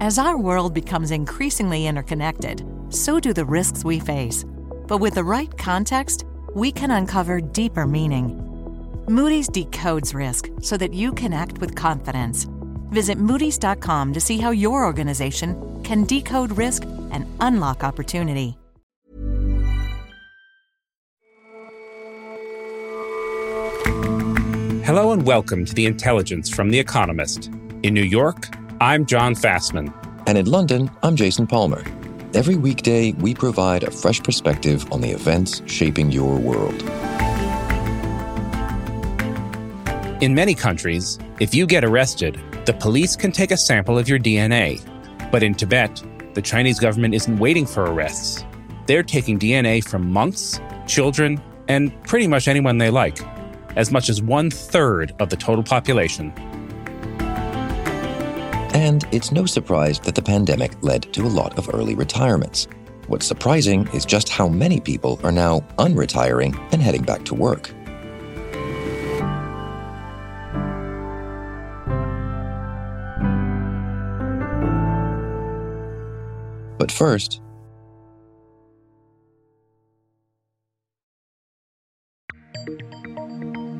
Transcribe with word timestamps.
As 0.00 0.16
our 0.16 0.38
world 0.38 0.74
becomes 0.74 1.10
increasingly 1.10 1.88
interconnected, 1.88 2.64
so 2.88 3.18
do 3.18 3.32
the 3.32 3.44
risks 3.44 3.84
we 3.84 3.98
face. 3.98 4.44
But 4.86 4.98
with 4.98 5.16
the 5.16 5.24
right 5.24 5.50
context, 5.58 6.24
we 6.54 6.70
can 6.70 6.92
uncover 6.92 7.40
deeper 7.40 7.84
meaning. 7.84 8.28
Moody's 9.08 9.48
decodes 9.48 10.14
risk 10.14 10.50
so 10.62 10.76
that 10.76 10.94
you 10.94 11.10
can 11.10 11.32
act 11.32 11.58
with 11.58 11.74
confidence. 11.74 12.46
Visit 12.90 13.18
Moody's.com 13.18 14.12
to 14.12 14.20
see 14.20 14.38
how 14.38 14.52
your 14.52 14.84
organization 14.84 15.82
can 15.82 16.04
decode 16.04 16.56
risk 16.56 16.84
and 17.10 17.26
unlock 17.40 17.82
opportunity. 17.82 18.56
Hello 24.84 25.10
and 25.10 25.26
welcome 25.26 25.64
to 25.64 25.74
The 25.74 25.86
Intelligence 25.86 26.48
from 26.48 26.70
The 26.70 26.78
Economist. 26.78 27.50
In 27.82 27.94
New 27.94 28.02
York, 28.02 28.46
I'm 28.80 29.06
John 29.06 29.34
Fasman. 29.34 29.92
And 30.28 30.38
in 30.38 30.46
London, 30.46 30.88
I'm 31.02 31.16
Jason 31.16 31.48
Palmer. 31.48 31.82
Every 32.32 32.54
weekday, 32.54 33.10
we 33.10 33.34
provide 33.34 33.82
a 33.82 33.90
fresh 33.90 34.22
perspective 34.22 34.86
on 34.92 35.00
the 35.00 35.10
events 35.10 35.62
shaping 35.66 36.12
your 36.12 36.36
world. 36.36 36.80
In 40.22 40.32
many 40.32 40.54
countries, 40.54 41.18
if 41.40 41.56
you 41.56 41.66
get 41.66 41.84
arrested, 41.84 42.40
the 42.66 42.72
police 42.72 43.16
can 43.16 43.32
take 43.32 43.50
a 43.50 43.56
sample 43.56 43.98
of 43.98 44.08
your 44.08 44.20
DNA. 44.20 44.80
But 45.32 45.42
in 45.42 45.54
Tibet, 45.54 46.00
the 46.34 46.42
Chinese 46.42 46.78
government 46.78 47.14
isn't 47.14 47.36
waiting 47.36 47.66
for 47.66 47.82
arrests. 47.82 48.44
They're 48.86 49.02
taking 49.02 49.40
DNA 49.40 49.82
from 49.82 50.12
monks, 50.12 50.60
children, 50.86 51.42
and 51.66 51.92
pretty 52.04 52.28
much 52.28 52.46
anyone 52.46 52.78
they 52.78 52.90
like, 52.90 53.18
as 53.74 53.90
much 53.90 54.08
as 54.08 54.22
one 54.22 54.52
third 54.52 55.16
of 55.18 55.30
the 55.30 55.36
total 55.36 55.64
population. 55.64 56.32
And 58.78 59.04
it's 59.10 59.32
no 59.32 59.44
surprise 59.44 59.98
that 60.00 60.14
the 60.14 60.22
pandemic 60.22 60.70
led 60.84 61.12
to 61.12 61.22
a 61.22 61.34
lot 61.40 61.58
of 61.58 61.68
early 61.74 61.96
retirements. 61.96 62.68
What's 63.08 63.26
surprising 63.26 63.88
is 63.88 64.06
just 64.06 64.28
how 64.28 64.46
many 64.46 64.78
people 64.78 65.18
are 65.24 65.32
now 65.32 65.62
unretiring 65.78 66.56
and 66.70 66.80
heading 66.80 67.02
back 67.02 67.24
to 67.24 67.34
work. 67.34 67.72
But 76.78 76.92
first, 76.92 77.42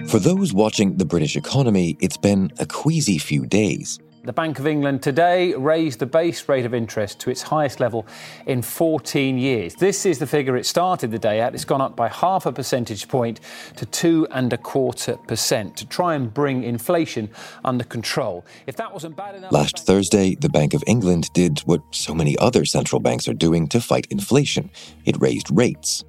for 0.09 0.19
those 0.19 0.53
watching 0.53 0.97
the 0.97 1.05
British 1.05 1.37
economy, 1.37 1.97
it's 2.01 2.17
been 2.17 2.51
a 2.59 2.67
queasy 2.67 3.19
few 3.19 3.47
days. 3.47 4.01
The 4.29 4.35
Bank 4.35 4.59
of 4.59 4.67
England 4.67 5.03
today 5.03 5.55
raised 5.55 6.01
the 6.01 6.07
base 6.07 6.51
rate 6.51 6.67
of 6.67 6.75
interest 6.75 7.19
to 7.21 7.31
its 7.31 7.41
highest 7.41 7.81
level 7.81 8.07
in 8.45 8.61
14 8.61 9.39
years. 9.39 9.75
This 9.77 10.05
is 10.05 10.19
the 10.19 10.27
figure 10.27 10.55
it 10.59 10.67
started 10.67 11.11
the 11.11 11.19
day 11.19 11.41
at. 11.41 11.55
It's 11.55 11.65
gone 11.65 11.81
up 11.81 11.97
by 11.97 12.09
half 12.09 12.45
a 12.45 12.53
percentage 12.53 13.09
point 13.09 13.41
to 13.77 13.87
two 13.87 14.29
and 14.31 14.53
a 14.53 14.59
quarter 14.59 15.17
percent 15.17 15.79
to 15.79 15.87
try 15.87 16.15
and 16.15 16.35
bring 16.35 16.63
inflation 16.63 17.31
under 17.65 17.85
control. 17.85 18.45
If 18.67 18.77
that 18.77 18.93
wasn't 18.93 19.17
bad 19.17 19.37
enough. 19.37 19.51
Last 19.51 19.87
Thursday, 19.87 20.35
the 20.35 20.51
Bank 20.51 20.75
of 20.75 20.85
England 20.87 21.33
did 21.33 21.61
what 21.61 21.81
so 21.93 22.15
many 22.15 22.37
other 22.37 22.67
central 22.67 23.01
banks 23.01 23.29
are 23.29 23.33
doing 23.33 23.67
to 23.69 23.81
fight 23.81 24.07
inflation 24.11 24.71
it 25.07 25.19
raised 25.23 25.49
rates. 25.51 26.05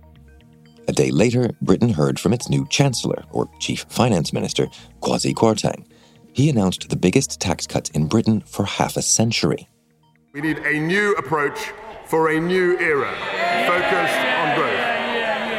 A 0.89 0.91
day 0.91 1.11
later, 1.11 1.51
Britain 1.61 1.93
heard 1.93 2.19
from 2.19 2.33
its 2.33 2.49
new 2.49 2.67
Chancellor, 2.67 3.23
or 3.31 3.49
Chief 3.61 3.85
Finance 3.87 4.33
Minister, 4.33 4.67
Kwasi 5.01 5.33
Kwarteng 5.33 5.85
he 6.39 6.49
announced 6.49 6.87
the 6.87 6.95
biggest 6.95 7.41
tax 7.41 7.67
cuts 7.67 7.89
in 7.89 8.07
Britain 8.07 8.39
for 8.39 8.63
half 8.63 8.95
a 8.95 9.01
century. 9.01 9.67
We 10.31 10.39
need 10.39 10.59
a 10.59 10.79
new 10.79 11.11
approach 11.15 11.59
for 12.05 12.29
a 12.29 12.39
new 12.39 12.79
era 12.79 13.13
focused 13.67 14.19
on 14.39 14.55
growth. 14.55 14.79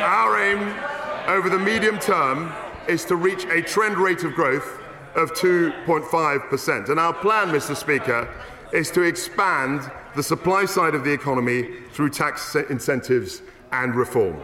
Our 0.01 0.43
aim 0.43 1.29
over 1.29 1.51
the 1.51 1.59
medium 1.59 1.99
term 1.99 2.51
is 2.89 3.05
to 3.05 3.17
reach 3.17 3.45
a 3.45 3.61
trend 3.61 3.99
rate 3.99 4.25
of 4.25 4.33
growth 4.33 4.81
of 5.17 5.33
2.5%. 5.35 6.89
And 6.89 6.99
our 6.99 7.13
plan, 7.13 7.49
Mr. 7.49 7.77
Speaker, 7.77 8.27
is 8.73 8.91
to 8.93 9.03
expand 9.03 9.83
the 10.17 10.23
supply 10.23 10.65
side 10.65 10.95
of 10.95 11.05
the 11.05 11.13
economy 11.13 11.75
through 11.93 12.09
tax 12.09 12.55
incentives 12.55 13.43
and 13.73 13.95
reform. 13.95 14.41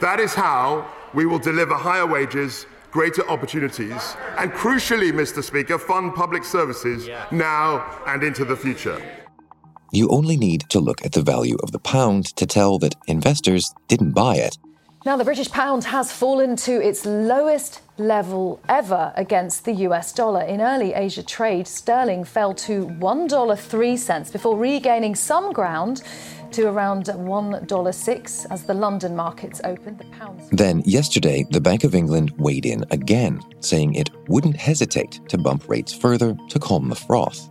That 0.00 0.18
is 0.18 0.34
how 0.34 0.92
we 1.14 1.26
will 1.26 1.38
deliver 1.38 1.74
higher 1.74 2.08
wages 2.08 2.66
greater 2.96 3.28
opportunities, 3.28 4.16
and 4.38 4.50
crucially, 4.52 5.12
Mr. 5.12 5.44
Speaker, 5.44 5.76
fund 5.76 6.14
public 6.14 6.42
services 6.42 7.06
yeah. 7.06 7.26
now 7.30 7.84
and 8.06 8.22
into 8.22 8.42
the 8.42 8.56
future. 8.56 8.98
You 9.92 10.08
only 10.08 10.38
need 10.38 10.62
to 10.70 10.80
look 10.80 11.04
at 11.04 11.12
the 11.12 11.20
value 11.20 11.58
of 11.62 11.72
the 11.72 11.78
pound 11.78 12.24
to 12.36 12.46
tell 12.46 12.78
that 12.78 12.94
investors 13.06 13.74
didn't 13.86 14.12
buy 14.12 14.36
it. 14.36 14.56
Now, 15.04 15.18
the 15.18 15.24
British 15.24 15.50
pound 15.50 15.84
has 15.84 16.10
fallen 16.10 16.56
to 16.56 16.72
its 16.82 17.04
lowest 17.04 17.82
level 17.98 18.60
ever 18.68 19.12
against 19.14 19.66
the 19.66 19.72
US 19.88 20.12
dollar. 20.14 20.42
In 20.42 20.62
early 20.62 20.94
Asia 20.94 21.22
trade, 21.22 21.68
sterling 21.68 22.24
fell 22.24 22.54
to 22.54 22.86
$1.03 22.86 24.32
before 24.32 24.56
regaining 24.56 25.14
some 25.14 25.52
ground 25.52 26.02
to 26.52 26.68
around 26.68 27.06
$1.06 27.06 28.46
as 28.50 28.62
the 28.64 28.74
London 28.74 29.16
markets 29.16 29.60
opened. 29.64 29.98
The. 29.98 30.56
Then 30.56 30.82
yesterday, 30.84 31.46
the 31.50 31.60
Bank 31.60 31.84
of 31.84 31.94
England 31.94 32.32
weighed 32.38 32.66
in 32.66 32.84
again, 32.90 33.40
saying 33.60 33.94
it 33.94 34.10
wouldn't 34.28 34.56
hesitate 34.56 35.20
to 35.28 35.38
bump 35.38 35.68
rates 35.68 35.92
further 35.92 36.36
to 36.48 36.58
calm 36.58 36.88
the 36.88 36.94
froth. 36.94 37.48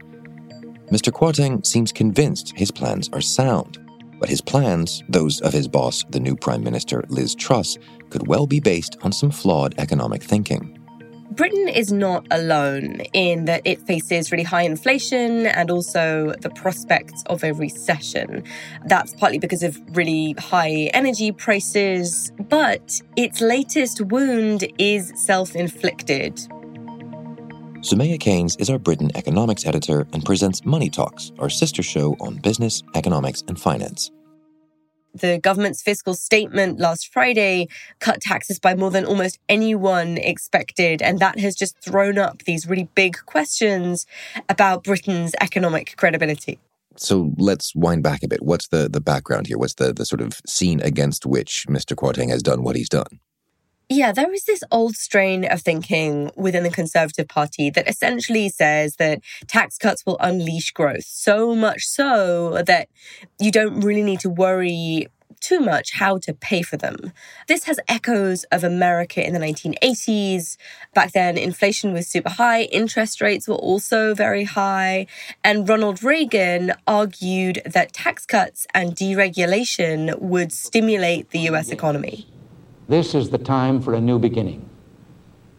Mr. 0.92 1.12
Kwarteng 1.12 1.66
seems 1.66 1.92
convinced 1.92 2.54
his 2.56 2.72
plans 2.72 3.10
are 3.14 3.22
sound, 3.22 3.80
but 4.20 4.30
his 4.30 4.42
plans, 4.42 5.04
those 5.10 5.42
of 5.42 5.54
his 5.54 5.68
boss, 5.68 6.04
the 6.10 6.20
new 6.20 6.36
Prime 6.36 6.64
Minister 6.64 7.04
Liz 7.10 7.36
Truss, 7.36 7.78
could 8.10 8.28
well 8.28 8.48
be 8.48 8.60
based 8.60 8.98
on 9.02 9.12
some 9.12 9.32
flawed 9.32 9.76
economic 9.78 10.24
thinking. 10.24 10.75
Britain 11.36 11.68
is 11.68 11.92
not 11.92 12.26
alone 12.32 13.02
in 13.12 13.44
that 13.46 13.62
it 13.66 13.82
faces 13.82 14.32
really 14.32 14.44
high 14.44 14.62
inflation 14.62 15.46
and 15.48 15.70
also 15.70 16.34
the 16.40 16.50
prospects 16.50 17.24
of 17.26 17.44
a 17.44 17.52
recession. 17.54 18.42
That's 18.86 19.14
partly 19.14 19.40
because 19.40 19.62
of 19.62 19.78
really 19.98 20.34
high 20.38 20.90
energy 20.94 21.34
prices, 21.34 22.32
but 22.48 23.02
its 23.18 23.42
latest 23.42 24.00
wound 24.02 24.66
is 24.78 25.12
self 25.16 25.56
inflicted. 25.56 26.36
Soumaya 27.82 28.20
Keynes 28.20 28.56
is 28.56 28.70
our 28.70 28.80
Britain 28.80 29.12
economics 29.16 29.66
editor 29.66 30.08
and 30.14 30.24
presents 30.24 30.66
Money 30.66 30.90
Talks, 30.90 31.34
our 31.38 31.50
sister 31.50 31.84
show 31.84 32.16
on 32.22 32.38
business, 32.38 32.82
economics, 32.96 33.44
and 33.48 33.60
finance 33.60 34.10
the 35.20 35.40
government's 35.40 35.82
fiscal 35.82 36.14
statement 36.14 36.80
last 36.80 37.12
Friday 37.12 37.68
cut 38.00 38.22
taxes 38.22 38.60
by 38.60 38.76
more 38.76 38.92
than 38.92 39.06
almost 39.06 39.40
anyone 39.50 40.18
expected. 40.18 41.02
And 41.02 41.20
that 41.20 41.40
has 41.40 41.56
just 41.56 41.78
thrown 41.80 42.18
up 42.18 42.44
these 42.44 42.68
really 42.68 42.90
big 42.96 43.18
questions 43.26 44.06
about 44.50 44.84
Britain's 44.84 45.36
economic 45.42 45.96
credibility. 45.98 46.60
So 46.98 47.34
let's 47.38 47.76
wind 47.76 48.04
back 48.04 48.24
a 48.24 48.28
bit. 48.28 48.42
What's 48.42 48.70
the, 48.70 48.90
the 48.90 49.02
background 49.02 49.48
here? 49.48 49.58
What's 49.58 49.76
the, 49.76 49.94
the 49.94 50.06
sort 50.06 50.22
of 50.22 50.42
scene 50.48 50.80
against 50.82 51.26
which 51.26 51.66
Mr. 51.70 51.96
Kwarteng 51.96 52.30
has 52.30 52.42
done 52.42 52.64
what 52.64 52.76
he's 52.76 52.90
done? 52.90 53.20
Yeah, 53.88 54.12
there 54.12 54.34
is 54.34 54.46
this 54.46 54.64
old 54.72 54.96
strain 54.96 55.46
of 55.46 55.62
thinking 55.62 56.32
within 56.36 56.64
the 56.64 56.72
Conservative 56.72 57.28
Party 57.28 57.70
that 57.70 57.88
essentially 57.88 58.50
says 58.50 58.96
that 58.96 59.22
tax 59.48 59.78
cuts 59.78 60.04
will 60.08 60.18
unleash 60.20 60.72
growth, 60.72 61.06
so 61.06 61.54
much 61.54 61.86
so 61.86 62.64
that 62.66 62.90
you 63.40 63.52
don't 63.52 63.82
really 63.82 64.02
need 64.02 64.22
to 64.22 64.30
worry 64.30 65.08
too 65.40 65.60
much 65.60 65.94
how 65.94 66.18
to 66.18 66.34
pay 66.34 66.64
for 66.64 66.78
them. 66.78 67.14
This 67.48 67.66
has 67.66 67.80
echoes 67.88 68.44
of 68.46 68.64
America 68.64 69.24
in 69.24 69.34
the 69.34 69.40
1980s. 69.40 70.58
Back 70.96 71.12
then, 71.12 71.38
inflation 71.38 71.94
was 71.94 72.08
super 72.08 72.32
high, 72.32 72.64
interest 72.64 73.22
rates 73.22 73.48
were 73.48 73.54
also 73.54 74.16
very 74.16 74.46
high, 74.46 75.06
and 75.44 75.70
Ronald 75.70 76.02
Reagan 76.02 76.74
argued 76.88 77.62
that 77.68 77.94
tax 77.94 78.26
cuts 78.26 78.66
and 78.74 78.96
deregulation 78.96 80.20
would 80.20 80.52
stimulate 80.52 81.30
the 81.30 81.40
US 81.42 81.70
economy. 81.70 82.26
This 82.88 83.16
is 83.16 83.30
the 83.30 83.38
time 83.40 83.82
for 83.82 83.96
a 83.96 84.02
new 84.02 84.20
beginning. 84.20 84.70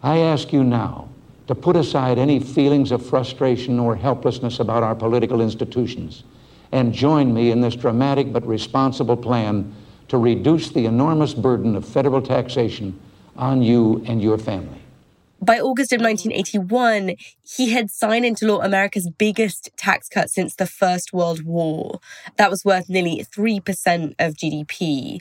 I 0.03 0.19
ask 0.19 0.53
you 0.53 0.63
now 0.63 1.09
to 1.49 1.55
put 1.55 1.75
aside 1.75 2.19
any 2.19 2.39
feelings 2.39 2.93
of 2.93 3.05
frustration 3.05 3.81
or 3.81 3.97
helplessness 3.97 4.61
about 4.61 4.85
our 4.85 4.95
political 4.95 5.41
institutions 5.41 6.23
and 6.71 6.93
join 6.93 7.35
me 7.35 7.51
in 7.51 7.61
this 7.61 7.75
dramatic 7.75 8.33
but 8.33 8.47
responsible 8.47 9.17
plan 9.17 9.75
to 10.09 10.19
reduce 10.19 10.71
the 10.71 10.87
enormous 10.87 11.35
burden 11.35 11.75
of 11.75 11.87
federal 11.87 12.23
taxation 12.23 12.99
on 13.37 13.61
you 13.63 14.05
and 14.07 14.23
your 14.23 14.39
family. 14.39 14.81
By 15.41 15.61
August 15.61 15.93
of 15.93 16.01
1981, 16.01 17.17
he 17.43 17.71
had 17.71 17.91
signed 17.91 18.25
into 18.25 18.47
law 18.47 18.63
America's 18.63 19.11
biggest 19.19 19.69
tax 19.77 20.09
cut 20.09 20.31
since 20.31 20.55
the 20.55 20.67
First 20.67 21.13
World 21.13 21.45
War. 21.45 22.01
That 22.37 22.51
was 22.51 22.65
worth 22.65 22.89
nearly 22.89 23.25
3% 23.37 24.15
of 24.19 24.35
GDP. 24.35 25.19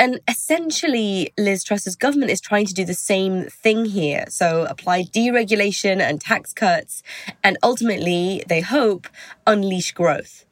And 0.00 0.18
essentially, 0.26 1.30
Liz 1.36 1.62
Truss's 1.62 1.94
government 1.94 2.30
is 2.30 2.40
trying 2.40 2.64
to 2.64 2.72
do 2.72 2.86
the 2.86 2.94
same 2.94 3.44
thing 3.44 3.84
here. 3.84 4.24
So, 4.30 4.64
apply 4.64 5.02
deregulation 5.02 6.00
and 6.00 6.18
tax 6.18 6.54
cuts, 6.54 7.02
and 7.44 7.58
ultimately, 7.62 8.42
they 8.48 8.62
hope, 8.62 9.08
unleash 9.46 9.92
growth. 9.92 10.46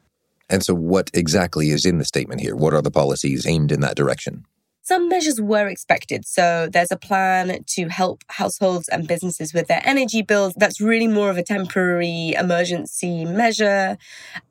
And 0.51 0.63
so, 0.63 0.75
what 0.75 1.09
exactly 1.15 1.71
is 1.71 1.83
in 1.83 1.97
the 1.97 2.05
statement 2.05 2.41
here? 2.41 2.55
What 2.55 2.75
are 2.75 2.83
the 2.83 2.91
policies 2.91 3.47
aimed 3.47 3.71
in 3.71 3.79
that 3.81 3.95
direction? 3.95 4.45
Some 4.89 5.07
measures 5.07 5.39
were 5.39 5.67
expected. 5.67 6.25
So 6.25 6.67
there's 6.67 6.91
a 6.91 6.97
plan 6.97 7.63
to 7.63 7.89
help 7.89 8.23
households 8.27 8.89
and 8.89 9.07
businesses 9.07 9.53
with 9.53 9.67
their 9.67 9.83
energy 9.85 10.23
bills. 10.23 10.55
That's 10.57 10.81
really 10.81 11.05
more 11.05 11.29
of 11.29 11.37
a 11.37 11.43
temporary 11.43 12.33
emergency 12.35 13.23
measure. 13.23 13.99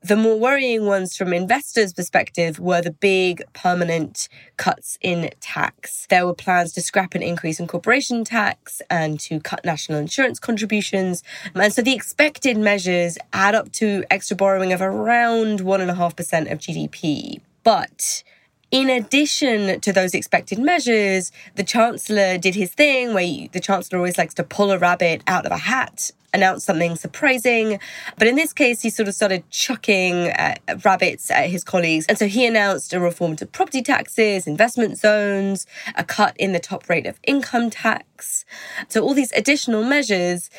The 0.01 0.15
more 0.15 0.39
worrying 0.39 0.85
ones 0.85 1.17
from 1.17 1.33
investors' 1.33 1.91
perspective 1.91 2.57
were 2.57 2.81
the 2.81 2.93
big 2.93 3.43
permanent 3.51 4.29
cuts 4.55 4.97
in 5.01 5.29
tax. 5.41 6.07
There 6.09 6.25
were 6.25 6.33
plans 6.33 6.71
to 6.71 6.81
scrap 6.81 7.15
an 7.15 7.21
increase 7.21 7.59
in 7.59 7.67
corporation 7.67 8.23
tax 8.23 8.81
and 8.89 9.19
to 9.19 9.41
cut 9.41 9.65
national 9.65 9.99
insurance 9.99 10.39
contributions. 10.39 11.21
And 11.53 11.73
so 11.73 11.81
the 11.81 11.93
expected 11.93 12.55
measures 12.57 13.17
add 13.33 13.55
up 13.55 13.73
to 13.73 14.05
extra 14.09 14.37
borrowing 14.37 14.71
of 14.71 14.81
around 14.81 15.59
1.5% 15.59 16.49
of 16.49 16.59
GDP. 16.59 17.41
But 17.65 18.23
in 18.71 18.89
addition 18.89 19.79
to 19.81 19.91
those 19.91 20.13
expected 20.13 20.59
measures, 20.59 21.31
the 21.55 21.63
Chancellor 21.63 22.37
did 22.37 22.55
his 22.55 22.71
thing 22.71 23.13
where 23.13 23.47
the 23.51 23.59
Chancellor 23.59 23.97
always 23.97 24.17
likes 24.17 24.35
to 24.35 24.43
pull 24.43 24.71
a 24.71 24.77
rabbit 24.77 25.23
out 25.25 25.45
of 25.47 25.51
a 25.51 25.57
hat, 25.57 26.11
announce 26.35 26.65
something 26.65 26.95
surprising. 26.95 27.79
But 28.19 28.27
in 28.27 28.35
this 28.35 28.53
case, 28.53 28.83
he 28.83 28.91
sort 28.91 29.07
of 29.07 29.15
started 29.15 29.49
chucking 29.49 30.29
uh, 30.29 30.55
rabbits 30.85 31.31
at 31.31 31.49
his 31.49 31.63
colleagues. 31.63 32.05
And 32.07 32.17
so 32.17 32.27
he 32.27 32.45
announced 32.45 32.93
a 32.93 32.99
reform 32.99 33.35
to 33.37 33.47
property 33.47 33.81
taxes, 33.81 34.45
investment 34.45 34.99
zones, 34.99 35.65
a 35.95 36.03
cut 36.03 36.35
in 36.37 36.51
the 36.51 36.59
top 36.59 36.87
rate 36.89 37.07
of 37.07 37.19
income 37.23 37.71
tax. 37.71 38.45
So 38.87 39.01
all 39.01 39.15
these 39.15 39.31
additional 39.31 39.83
measures 39.83 40.51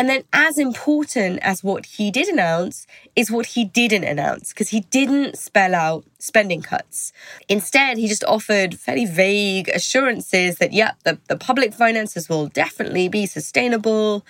and 0.00 0.08
then, 0.08 0.24
as 0.32 0.56
important 0.56 1.40
as 1.42 1.62
what 1.62 1.84
he 1.84 2.10
did 2.10 2.26
announce 2.26 2.86
is 3.14 3.30
what 3.30 3.44
he 3.44 3.66
didn't 3.66 4.04
announce, 4.04 4.48
because 4.48 4.70
he 4.70 4.80
didn't 4.80 5.36
spell 5.36 5.74
out 5.74 6.06
spending 6.18 6.62
cuts. 6.62 7.12
Instead, 7.50 7.98
he 7.98 8.08
just 8.08 8.24
offered 8.24 8.78
fairly 8.78 9.04
vague 9.04 9.68
assurances 9.68 10.56
that, 10.56 10.72
yeah, 10.72 10.92
the, 11.04 11.18
the 11.28 11.36
public 11.36 11.74
finances 11.74 12.30
will 12.30 12.46
definitely 12.46 13.10
be 13.10 13.26
sustainable. 13.26 14.24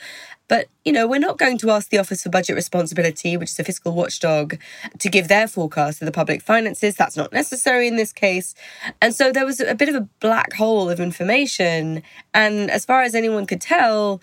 But, 0.48 0.66
you 0.84 0.90
know, 0.90 1.06
we're 1.06 1.20
not 1.20 1.38
going 1.38 1.58
to 1.58 1.70
ask 1.70 1.90
the 1.90 1.98
Office 1.98 2.24
for 2.24 2.30
Budget 2.30 2.56
Responsibility, 2.56 3.36
which 3.36 3.50
is 3.50 3.58
a 3.60 3.62
fiscal 3.62 3.92
watchdog, 3.92 4.56
to 4.98 5.08
give 5.08 5.28
their 5.28 5.46
forecast 5.46 6.02
of 6.02 6.06
the 6.06 6.10
public 6.10 6.42
finances. 6.42 6.96
That's 6.96 7.16
not 7.16 7.32
necessary 7.32 7.86
in 7.86 7.94
this 7.94 8.12
case. 8.12 8.56
And 9.00 9.14
so 9.14 9.30
there 9.30 9.46
was 9.46 9.60
a 9.60 9.76
bit 9.76 9.88
of 9.88 9.94
a 9.94 10.08
black 10.18 10.52
hole 10.54 10.90
of 10.90 10.98
information. 10.98 12.02
And 12.34 12.68
as 12.68 12.84
far 12.84 13.02
as 13.02 13.14
anyone 13.14 13.46
could 13.46 13.60
tell, 13.60 14.20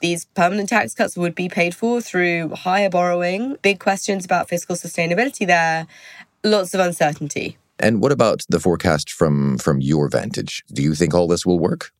these 0.00 0.24
permanent 0.34 0.68
tax 0.68 0.94
cuts 0.94 1.16
would 1.16 1.34
be 1.34 1.48
paid 1.48 1.74
for 1.74 2.00
through 2.00 2.50
higher 2.50 2.90
borrowing, 2.90 3.56
big 3.62 3.80
questions 3.80 4.24
about 4.24 4.48
fiscal 4.48 4.76
sustainability 4.76 5.46
there, 5.46 5.86
lots 6.44 6.74
of 6.74 6.80
uncertainty. 6.80 7.56
And 7.78 8.00
what 8.02 8.12
about 8.12 8.44
the 8.48 8.58
forecast 8.58 9.10
from 9.10 9.58
from 9.58 9.80
your 9.80 10.08
vantage? 10.08 10.64
Do 10.72 10.82
you 10.82 10.94
think 10.94 11.14
all 11.14 11.28
this 11.28 11.46
will 11.46 11.58
work? 11.58 11.92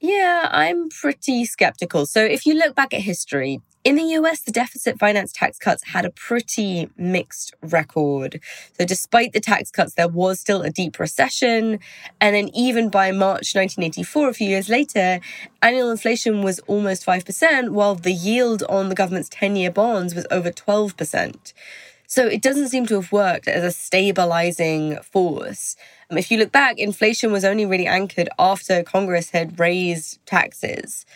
Yeah, 0.00 0.48
I'm 0.52 0.88
pretty 0.90 1.44
skeptical. 1.44 2.06
So 2.06 2.22
if 2.22 2.46
you 2.46 2.54
look 2.54 2.74
back 2.74 2.94
at 2.94 3.00
history, 3.00 3.60
in 3.88 3.96
the 3.96 4.18
US, 4.18 4.40
the 4.40 4.52
deficit 4.52 4.98
finance 4.98 5.32
tax 5.32 5.56
cuts 5.58 5.82
had 5.82 6.04
a 6.04 6.10
pretty 6.10 6.90
mixed 6.98 7.54
record. 7.62 8.38
So, 8.76 8.84
despite 8.84 9.32
the 9.32 9.40
tax 9.40 9.70
cuts, 9.70 9.94
there 9.94 10.08
was 10.08 10.38
still 10.38 10.60
a 10.60 10.68
deep 10.68 10.98
recession. 10.98 11.80
And 12.20 12.36
then, 12.36 12.50
even 12.52 12.90
by 12.90 13.12
March 13.12 13.54
1984, 13.54 14.28
a 14.28 14.34
few 14.34 14.46
years 14.50 14.68
later, 14.68 15.20
annual 15.62 15.90
inflation 15.90 16.42
was 16.42 16.58
almost 16.66 17.06
5%, 17.06 17.70
while 17.70 17.94
the 17.94 18.12
yield 18.12 18.62
on 18.68 18.90
the 18.90 18.94
government's 18.94 19.30
10 19.30 19.56
year 19.56 19.70
bonds 19.70 20.14
was 20.14 20.26
over 20.30 20.50
12%. 20.50 21.54
So, 22.06 22.26
it 22.26 22.42
doesn't 22.42 22.68
seem 22.68 22.84
to 22.88 22.96
have 22.96 23.10
worked 23.10 23.48
as 23.48 23.64
a 23.64 23.70
stabilizing 23.70 24.98
force. 25.00 25.76
Um, 26.10 26.18
if 26.18 26.30
you 26.30 26.36
look 26.36 26.52
back, 26.52 26.78
inflation 26.78 27.32
was 27.32 27.42
only 27.42 27.64
really 27.64 27.86
anchored 27.86 28.28
after 28.38 28.82
Congress 28.82 29.30
had 29.30 29.58
raised 29.58 30.18
taxes. 30.26 31.06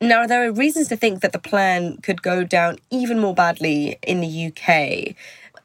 Now, 0.00 0.28
there 0.28 0.46
are 0.46 0.52
reasons 0.52 0.86
to 0.88 0.96
think 0.96 1.22
that 1.22 1.32
the 1.32 1.40
plan 1.40 1.96
could 2.02 2.22
go 2.22 2.44
down 2.44 2.78
even 2.88 3.18
more 3.18 3.34
badly 3.34 3.98
in 4.02 4.20
the 4.20 4.46
UK. 4.46 5.16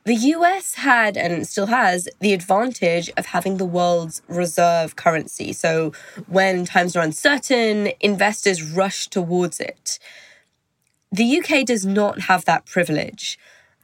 The 0.05 0.15
US 0.15 0.73
had 0.73 1.15
and 1.15 1.47
still 1.47 1.67
has 1.67 2.09
the 2.19 2.33
advantage 2.33 3.11
of 3.15 3.27
having 3.27 3.57
the 3.57 3.65
world's 3.65 4.23
reserve 4.27 4.95
currency. 4.95 5.53
So 5.53 5.93
when 6.27 6.65
times 6.65 6.95
are 6.95 7.03
uncertain, 7.03 7.91
investors 7.99 8.63
rush 8.63 9.07
towards 9.07 9.59
it. 9.59 9.99
The 11.11 11.39
UK 11.39 11.63
does 11.63 11.85
not 11.85 12.21
have 12.21 12.43
that 12.45 12.65
privilege. 12.65 13.37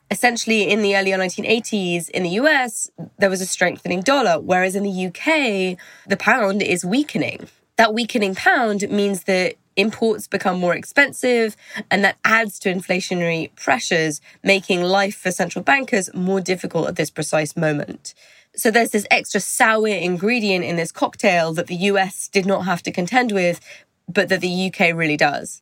Essentially, 0.10 0.68
in 0.68 0.82
the 0.82 0.98
early 0.98 1.12
1980s 1.12 2.10
in 2.10 2.24
the 2.24 2.32
US, 2.42 2.90
there 3.20 3.30
was 3.30 3.40
a 3.40 3.46
strengthening 3.46 4.02
dollar, 4.02 4.40
whereas 4.40 4.76
in 4.76 4.82
the 4.82 5.06
UK, 5.06 5.78
the 6.08 6.18
pound 6.18 6.64
is 6.64 6.84
weakening. 6.84 7.48
That 7.78 7.94
weakening 7.94 8.34
pound 8.34 8.90
means 8.90 9.26
that 9.26 9.56
imports 9.80 10.28
become 10.28 10.60
more 10.60 10.76
expensive, 10.76 11.56
and 11.90 12.04
that 12.04 12.18
adds 12.26 12.60
to 12.60 12.74
inflationary 12.74 13.54
pressures, 13.56 14.22
making 14.44 14.84
life 14.84 15.16
for 15.16 15.32
central 15.32 15.64
bankers 15.64 16.10
more 16.14 16.42
difficult 16.42 16.88
at 16.88 16.96
this 16.96 17.10
precise 17.10 17.56
moment. 17.56 18.14
So 18.56 18.72
there's 18.72 18.92
this 18.92 19.08
extra 19.10 19.40
sour 19.40 19.88
ingredient 19.88 20.66
in 20.66 20.76
this 20.76 20.92
cocktail 20.92 21.54
that 21.54 21.68
the 21.68 21.76
US 21.76 22.28
did 22.28 22.46
not 22.46 22.66
have 22.66 22.84
to 22.84 22.92
contend 22.92 23.32
with, 23.32 23.60
but 24.08 24.30
that 24.30 24.42
the 24.42 24.68
UK 24.68 24.94
really 24.96 25.18
does. 25.18 25.62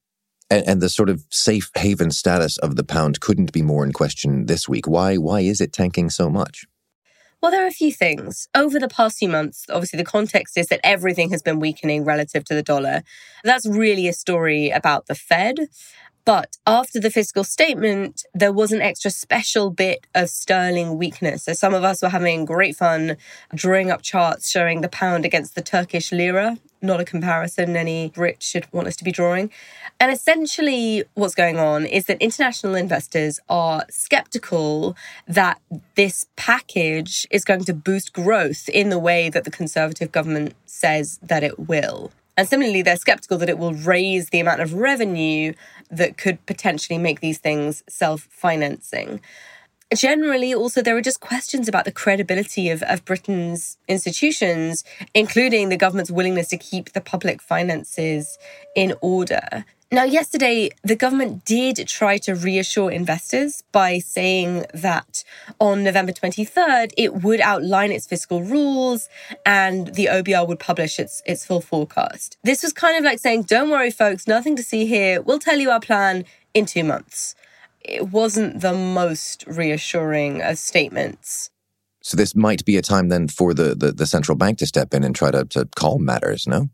And, 0.49 0.67
and, 0.67 0.81
the 0.81 0.89
sort 0.89 1.09
of 1.09 1.25
safe 1.29 1.69
haven 1.75 2.09
status 2.09 2.57
of 2.59 2.77
the 2.77 2.85
pound 2.85 3.19
couldn't 3.19 3.51
be 3.51 3.61
more 3.61 3.83
in 3.83 3.91
question 3.91 4.45
this 4.45 4.67
week. 4.67 4.87
Why? 4.87 5.17
Why 5.17 5.41
is 5.41 5.59
it 5.59 5.73
tanking 5.73 6.09
so 6.09 6.29
much? 6.29 6.65
Well, 7.41 7.51
there 7.51 7.63
are 7.63 7.67
a 7.67 7.71
few 7.71 7.91
things. 7.91 8.47
Over 8.55 8.79
the 8.79 8.87
past 8.87 9.19
few 9.19 9.29
months, 9.29 9.65
obviously, 9.69 9.97
the 9.97 10.03
context 10.05 10.57
is 10.57 10.67
that 10.67 10.79
everything 10.83 11.29
has 11.29 11.43
been 11.43 11.59
weakening 11.59 12.03
relative 12.03 12.43
to 12.45 12.55
the 12.55 12.63
dollar. 12.63 13.03
That's 13.43 13.67
really 13.67 14.07
a 14.07 14.13
story 14.13 14.71
about 14.71 15.05
the 15.05 15.13
Fed. 15.15 15.67
But 16.27 16.57
after 16.67 16.99
the 16.99 17.09
fiscal 17.09 17.45
statement, 17.45 18.25
there 18.33 18.51
was 18.51 18.73
an 18.73 18.81
extra 18.81 19.09
special 19.09 19.69
bit 19.69 20.05
of 20.13 20.29
sterling 20.29 20.97
weakness. 20.97 21.43
So 21.43 21.53
some 21.53 21.73
of 21.73 21.85
us 21.85 22.01
were 22.01 22.09
having 22.09 22.43
great 22.43 22.75
fun 22.75 23.15
drawing 23.55 23.89
up 23.89 24.01
charts 24.01 24.49
showing 24.51 24.81
the 24.81 24.89
pound 24.89 25.23
against 25.23 25.55
the 25.55 25.61
Turkish 25.61 26.11
lira. 26.11 26.57
Not 26.81 26.99
a 26.99 27.05
comparison 27.05 27.77
any 27.77 28.09
Brit 28.09 28.43
should 28.43 28.67
want 28.73 28.89
us 28.89 28.97
to 28.97 29.05
be 29.05 29.11
drawing. 29.13 29.51
And 30.01 30.11
essentially, 30.11 31.05
what's 31.13 31.33
going 31.33 31.59
on 31.59 31.85
is 31.85 32.07
that 32.07 32.21
international 32.21 32.75
investors 32.75 33.39
are 33.47 33.85
skeptical 33.89 34.97
that 35.29 35.61
this 35.95 36.27
package 36.35 37.25
is 37.31 37.45
going 37.45 37.63
to 37.63 37.73
boost 37.73 38.11
growth 38.11 38.67
in 38.67 38.89
the 38.89 38.99
way 38.99 39.29
that 39.29 39.45
the 39.45 39.51
Conservative 39.51 40.11
government 40.11 40.55
says 40.65 41.19
that 41.23 41.45
it 41.45 41.57
will. 41.69 42.11
And 42.37 42.47
similarly, 42.47 42.83
they're 42.83 42.95
skeptical 42.95 43.39
that 43.39 43.49
it 43.49 43.57
will 43.57 43.73
raise 43.73 44.29
the 44.29 44.39
amount 44.39 44.61
of 44.61 44.75
revenue 44.75 45.53
that 45.89 46.17
could 46.17 46.45
potentially 46.45 46.99
make 46.99 47.19
these 47.19 47.39
things 47.39 47.83
self 47.89 48.27
financing. 48.29 49.19
Generally, 49.95 50.53
also, 50.53 50.81
there 50.81 50.97
are 50.97 51.01
just 51.01 51.21
questions 51.21 51.67
about 51.67 51.85
the 51.85 51.93
credibility 51.93 52.69
of, 52.69 52.83
of 52.83 53.05
Britain's 53.05 53.77
institutions, 53.87 54.83
including 55.13 55.69
the 55.69 55.77
government's 55.77 56.11
willingness 56.11 56.49
to 56.49 56.57
keep 56.57 56.91
the 56.91 57.01
public 57.01 57.41
finances 57.41 58.37
in 58.75 58.93
order. 59.01 59.65
Now, 59.89 60.03
yesterday, 60.03 60.71
the 60.83 60.97
government 60.97 61.45
did 61.45 61.87
try 61.87 62.17
to 62.17 62.35
reassure 62.35 62.91
investors 62.91 63.63
by 63.71 63.99
saying 63.99 64.65
that 64.73 65.23
on 65.61 65.85
November 65.85 66.11
23rd, 66.11 66.91
it 66.97 67.23
would 67.23 67.39
outline 67.39 67.93
its 67.93 68.05
fiscal 68.05 68.43
rules 68.43 69.07
and 69.45 69.95
the 69.95 70.07
OBR 70.07 70.45
would 70.45 70.59
publish 70.59 70.99
its, 70.99 71.21
its 71.25 71.45
full 71.45 71.61
forecast. 71.61 72.37
This 72.43 72.63
was 72.63 72.73
kind 72.73 72.97
of 72.97 73.05
like 73.05 73.19
saying, 73.19 73.43
don't 73.43 73.69
worry, 73.69 73.89
folks, 73.89 74.27
nothing 74.27 74.57
to 74.57 74.63
see 74.63 74.85
here. 74.87 75.21
We'll 75.21 75.39
tell 75.39 75.57
you 75.57 75.71
our 75.71 75.79
plan 75.79 76.25
in 76.53 76.65
two 76.65 76.83
months. 76.83 77.33
It 77.79 78.09
wasn't 78.09 78.59
the 78.59 78.73
most 78.73 79.45
reassuring 79.47 80.41
of 80.41 80.57
statements. 80.57 81.49
So, 82.01 82.17
this 82.17 82.35
might 82.35 82.65
be 82.65 82.75
a 82.75 82.81
time 82.81 83.07
then 83.07 83.29
for 83.29 83.53
the, 83.53 83.73
the, 83.73 83.93
the 83.93 84.05
central 84.05 84.37
bank 84.37 84.57
to 84.57 84.65
step 84.65 84.93
in 84.93 85.03
and 85.03 85.15
try 85.15 85.31
to, 85.31 85.45
to 85.45 85.67
calm 85.75 86.03
matters, 86.03 86.45
no? 86.45 86.69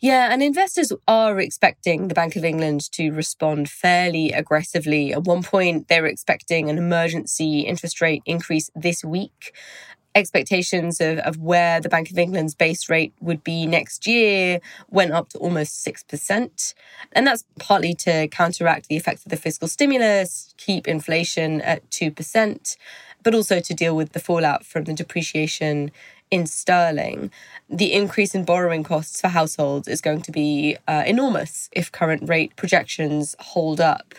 Yeah, 0.00 0.32
and 0.32 0.44
investors 0.44 0.92
are 1.08 1.40
expecting 1.40 2.06
the 2.06 2.14
Bank 2.14 2.36
of 2.36 2.44
England 2.44 2.90
to 2.92 3.10
respond 3.10 3.68
fairly 3.68 4.30
aggressively. 4.30 5.12
At 5.12 5.24
one 5.24 5.42
point, 5.42 5.88
they 5.88 6.00
were 6.00 6.06
expecting 6.06 6.70
an 6.70 6.78
emergency 6.78 7.60
interest 7.62 8.00
rate 8.00 8.22
increase 8.24 8.70
this 8.76 9.04
week. 9.04 9.52
Expectations 10.14 11.00
of, 11.00 11.18
of 11.18 11.38
where 11.38 11.80
the 11.80 11.88
Bank 11.88 12.12
of 12.12 12.18
England's 12.18 12.54
base 12.54 12.88
rate 12.88 13.12
would 13.20 13.42
be 13.42 13.66
next 13.66 14.06
year 14.06 14.60
went 14.88 15.12
up 15.12 15.30
to 15.30 15.38
almost 15.38 15.84
6%. 15.84 16.74
And 17.12 17.26
that's 17.26 17.44
partly 17.58 17.94
to 17.94 18.28
counteract 18.28 18.88
the 18.88 18.96
effects 18.96 19.26
of 19.26 19.30
the 19.30 19.36
fiscal 19.36 19.66
stimulus, 19.66 20.54
keep 20.58 20.86
inflation 20.86 21.60
at 21.62 21.88
2%, 21.90 22.76
but 23.24 23.34
also 23.34 23.58
to 23.58 23.74
deal 23.74 23.96
with 23.96 24.12
the 24.12 24.20
fallout 24.20 24.64
from 24.64 24.84
the 24.84 24.94
depreciation 24.94 25.90
in 26.30 26.46
sterling, 26.46 27.30
the 27.68 27.92
increase 27.92 28.34
in 28.34 28.44
borrowing 28.44 28.82
costs 28.82 29.20
for 29.20 29.28
households 29.28 29.88
is 29.88 30.00
going 30.00 30.22
to 30.22 30.32
be 30.32 30.76
uh, 30.86 31.02
enormous 31.06 31.68
if 31.72 31.92
current 31.92 32.28
rate 32.28 32.54
projections 32.56 33.34
hold 33.38 33.80
up. 33.80 34.14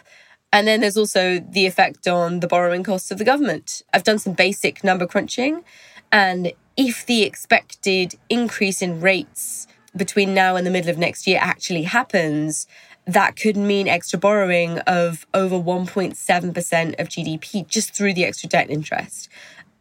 And 0.51 0.68
then 0.68 0.82
there's 0.82 0.98
also 0.98 1.39
the 1.39 1.68
effect 1.68 2.08
on 2.08 2.39
the 2.39 2.48
borrowing 2.48 2.84
costs 2.84 3.12
of 3.12 3.20
the 3.20 3.24
government. 3.24 3.84
I've 3.94 4.04
done 4.04 4.20
some 4.20 4.34
basic 4.34 4.84
number 4.84 5.06
crunching, 5.06 5.63
and 6.12 6.54
if 6.75 7.06
the 7.06 7.24
expected 7.24 8.16
increase 8.30 8.82
in 8.82 9.01
rates 9.01 9.68
between 9.96 10.34
now 10.34 10.56
and 10.56 10.66
the 10.66 10.72
middle 10.72 10.89
of 10.89 10.98
next 10.98 11.28
year 11.28 11.39
actually 11.42 11.84
happens, 11.84 12.68
that 13.06 13.36
could 13.36 13.58
mean 13.58 13.88
extra 13.88 14.20
borrowing 14.20 14.80
of 14.80 15.25
over 15.34 15.56
1.7% 15.56 17.00
of 17.00 17.10
GDP 17.10 17.68
just 17.68 17.94
through 17.94 18.13
the 18.13 18.24
extra 18.24 18.48
debt 18.48 18.70
interest. 18.70 19.30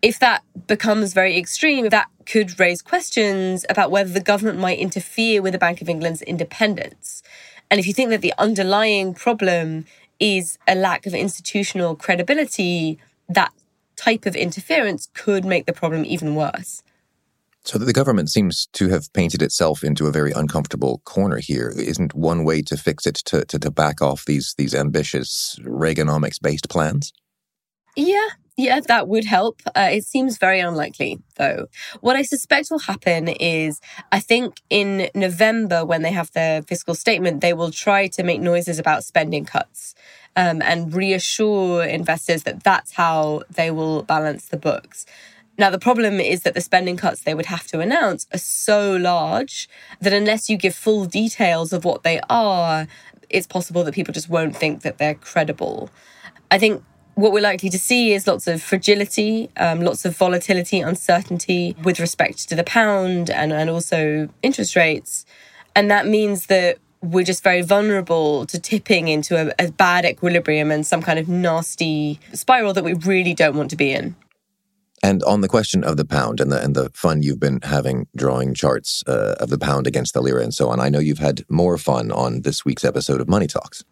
If 0.00 0.18
that 0.20 0.42
becomes 0.66 1.12
very 1.12 1.36
extreme, 1.36 1.88
that 1.88 2.06
could 2.24 2.58
raise 2.60 2.82
questions 2.82 3.64
about 3.68 3.90
whether 3.90 4.10
the 4.10 4.20
government 4.20 4.58
might 4.58 4.78
interfere 4.78 5.42
with 5.42 5.52
the 5.52 5.58
Bank 5.58 5.82
of 5.82 5.88
England's 5.88 6.22
independence. 6.22 7.22
And 7.70 7.80
if 7.80 7.86
you 7.86 7.92
think 7.92 8.10
that 8.10 8.20
the 8.20 8.34
underlying 8.38 9.12
problem 9.14 9.86
is 10.20 10.58
a 10.66 10.74
lack 10.74 11.06
of 11.06 11.14
institutional 11.14 11.96
credibility, 11.96 12.98
that 13.28 13.52
type 13.96 14.26
of 14.26 14.36
interference 14.36 15.08
could 15.14 15.44
make 15.44 15.66
the 15.66 15.72
problem 15.72 16.04
even 16.04 16.34
worse. 16.34 16.82
So 17.64 17.76
that 17.78 17.84
the 17.84 17.92
government 17.92 18.30
seems 18.30 18.66
to 18.74 18.88
have 18.88 19.12
painted 19.12 19.42
itself 19.42 19.84
into 19.84 20.06
a 20.06 20.12
very 20.12 20.32
uncomfortable 20.32 21.02
corner 21.04 21.38
here. 21.38 21.72
Isn't 21.76 22.14
one 22.14 22.44
way 22.44 22.62
to 22.62 22.76
fix 22.76 23.06
it 23.06 23.16
to, 23.26 23.44
to, 23.46 23.58
to 23.58 23.70
back 23.70 24.00
off 24.00 24.24
these 24.24 24.54
these 24.56 24.74
ambitious 24.74 25.58
Reaganomics 25.62 26.40
based 26.40 26.70
plans? 26.70 27.12
Yeah, 27.94 28.28
yeah, 28.58 28.80
that 28.80 29.06
would 29.06 29.24
help. 29.24 29.62
Uh, 29.66 29.90
it 29.92 30.04
seems 30.04 30.36
very 30.36 30.58
unlikely, 30.58 31.20
though. 31.36 31.68
What 32.00 32.16
I 32.16 32.22
suspect 32.22 32.72
will 32.72 32.80
happen 32.80 33.28
is 33.28 33.80
I 34.10 34.18
think 34.18 34.60
in 34.68 35.08
November, 35.14 35.84
when 35.86 36.02
they 36.02 36.10
have 36.10 36.32
their 36.32 36.62
fiscal 36.62 36.96
statement, 36.96 37.40
they 37.40 37.52
will 37.52 37.70
try 37.70 38.08
to 38.08 38.24
make 38.24 38.40
noises 38.40 38.80
about 38.80 39.04
spending 39.04 39.44
cuts 39.44 39.94
um, 40.34 40.60
and 40.60 40.92
reassure 40.92 41.84
investors 41.84 42.42
that 42.42 42.64
that's 42.64 42.94
how 42.94 43.42
they 43.48 43.70
will 43.70 44.02
balance 44.02 44.46
the 44.46 44.56
books. 44.56 45.06
Now, 45.56 45.70
the 45.70 45.78
problem 45.78 46.18
is 46.18 46.42
that 46.42 46.54
the 46.54 46.60
spending 46.60 46.96
cuts 46.96 47.22
they 47.22 47.34
would 47.34 47.46
have 47.46 47.68
to 47.68 47.78
announce 47.78 48.26
are 48.34 48.38
so 48.38 48.96
large 48.96 49.68
that 50.00 50.12
unless 50.12 50.50
you 50.50 50.56
give 50.56 50.74
full 50.74 51.04
details 51.04 51.72
of 51.72 51.84
what 51.84 52.02
they 52.02 52.20
are, 52.28 52.88
it's 53.30 53.46
possible 53.46 53.84
that 53.84 53.94
people 53.94 54.12
just 54.12 54.28
won't 54.28 54.56
think 54.56 54.82
that 54.82 54.98
they're 54.98 55.14
credible. 55.14 55.90
I 56.50 56.58
think 56.58 56.82
what 57.18 57.32
we're 57.32 57.42
likely 57.42 57.68
to 57.68 57.80
see 57.80 58.12
is 58.12 58.28
lots 58.28 58.46
of 58.46 58.62
fragility, 58.62 59.50
um, 59.56 59.80
lots 59.80 60.04
of 60.04 60.16
volatility, 60.16 60.78
uncertainty 60.78 61.74
with 61.82 61.98
respect 61.98 62.48
to 62.48 62.54
the 62.54 62.62
pound 62.62 63.28
and, 63.28 63.52
and 63.52 63.68
also 63.68 64.28
interest 64.40 64.76
rates. 64.76 65.26
And 65.74 65.90
that 65.90 66.06
means 66.06 66.46
that 66.46 66.78
we're 67.02 67.24
just 67.24 67.42
very 67.42 67.62
vulnerable 67.62 68.46
to 68.46 68.60
tipping 68.60 69.08
into 69.08 69.36
a, 69.36 69.52
a 69.58 69.72
bad 69.72 70.04
equilibrium 70.04 70.70
and 70.70 70.86
some 70.86 71.02
kind 71.02 71.18
of 71.18 71.28
nasty 71.28 72.20
spiral 72.34 72.72
that 72.72 72.84
we 72.84 72.94
really 72.94 73.34
don't 73.34 73.56
want 73.56 73.70
to 73.70 73.76
be 73.76 73.90
in. 73.90 74.14
And 75.02 75.20
on 75.24 75.40
the 75.40 75.48
question 75.48 75.82
of 75.82 75.96
the 75.96 76.04
pound 76.04 76.40
and 76.40 76.52
the 76.52 76.62
and 76.62 76.76
the 76.76 76.90
fun 76.94 77.24
you've 77.24 77.40
been 77.40 77.60
having 77.62 78.06
drawing 78.16 78.54
charts 78.54 79.02
uh, 79.08 79.34
of 79.40 79.48
the 79.48 79.58
pound 79.58 79.88
against 79.88 80.14
the 80.14 80.20
lira 80.20 80.42
and 80.42 80.54
so 80.54 80.68
on, 80.68 80.78
I 80.78 80.88
know 80.88 81.00
you've 81.00 81.18
had 81.18 81.44
more 81.48 81.78
fun 81.78 82.12
on 82.12 82.42
this 82.42 82.64
week's 82.64 82.84
episode 82.84 83.20
of 83.20 83.28
Money 83.28 83.48
Talks. 83.48 83.84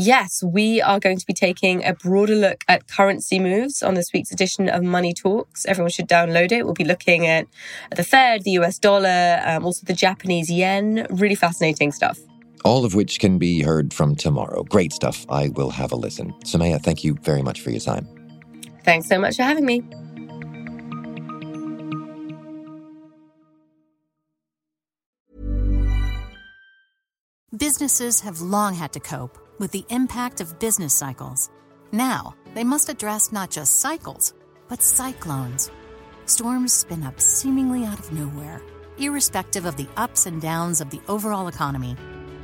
Yes, 0.00 0.44
we 0.44 0.80
are 0.80 1.00
going 1.00 1.18
to 1.18 1.26
be 1.26 1.32
taking 1.32 1.84
a 1.84 1.92
broader 1.92 2.36
look 2.36 2.62
at 2.68 2.86
currency 2.86 3.40
moves 3.40 3.82
on 3.82 3.94
this 3.94 4.12
week's 4.12 4.30
edition 4.30 4.68
of 4.68 4.84
Money 4.84 5.12
Talks. 5.12 5.66
Everyone 5.66 5.90
should 5.90 6.06
download 6.06 6.52
it. 6.52 6.64
We'll 6.64 6.74
be 6.74 6.84
looking 6.84 7.26
at 7.26 7.48
the 7.96 8.04
Fed, 8.04 8.44
the 8.44 8.52
US 8.52 8.78
dollar, 8.78 9.42
um, 9.44 9.64
also 9.64 9.84
the 9.84 9.94
Japanese 9.94 10.52
yen. 10.52 11.04
Really 11.10 11.34
fascinating 11.34 11.90
stuff. 11.90 12.16
All 12.64 12.84
of 12.84 12.94
which 12.94 13.18
can 13.18 13.38
be 13.38 13.60
heard 13.60 13.92
from 13.92 14.14
tomorrow. 14.14 14.62
Great 14.62 14.92
stuff. 14.92 15.26
I 15.28 15.48
will 15.48 15.70
have 15.70 15.90
a 15.90 15.96
listen. 15.96 16.32
Soumaya, 16.44 16.80
thank 16.80 17.02
you 17.02 17.14
very 17.22 17.42
much 17.42 17.60
for 17.60 17.70
your 17.70 17.80
time. 17.80 18.06
Thanks 18.84 19.08
so 19.08 19.18
much 19.18 19.34
for 19.34 19.42
having 19.42 19.66
me. 19.66 19.82
Businesses 27.56 28.20
have 28.20 28.40
long 28.40 28.74
had 28.74 28.92
to 28.92 29.00
cope 29.00 29.36
with 29.58 29.72
the 29.72 29.84
impact 29.88 30.40
of 30.40 30.58
business 30.58 30.94
cycles. 30.94 31.50
Now, 31.92 32.34
they 32.54 32.64
must 32.64 32.88
address 32.88 33.32
not 33.32 33.50
just 33.50 33.80
cycles, 33.80 34.34
but 34.68 34.82
cyclones. 34.82 35.70
Storms 36.26 36.72
spin 36.72 37.02
up 37.02 37.20
seemingly 37.20 37.84
out 37.84 37.98
of 37.98 38.12
nowhere, 38.12 38.62
irrespective 38.98 39.64
of 39.64 39.76
the 39.76 39.88
ups 39.96 40.26
and 40.26 40.40
downs 40.40 40.80
of 40.80 40.90
the 40.90 41.00
overall 41.08 41.48
economy. 41.48 41.96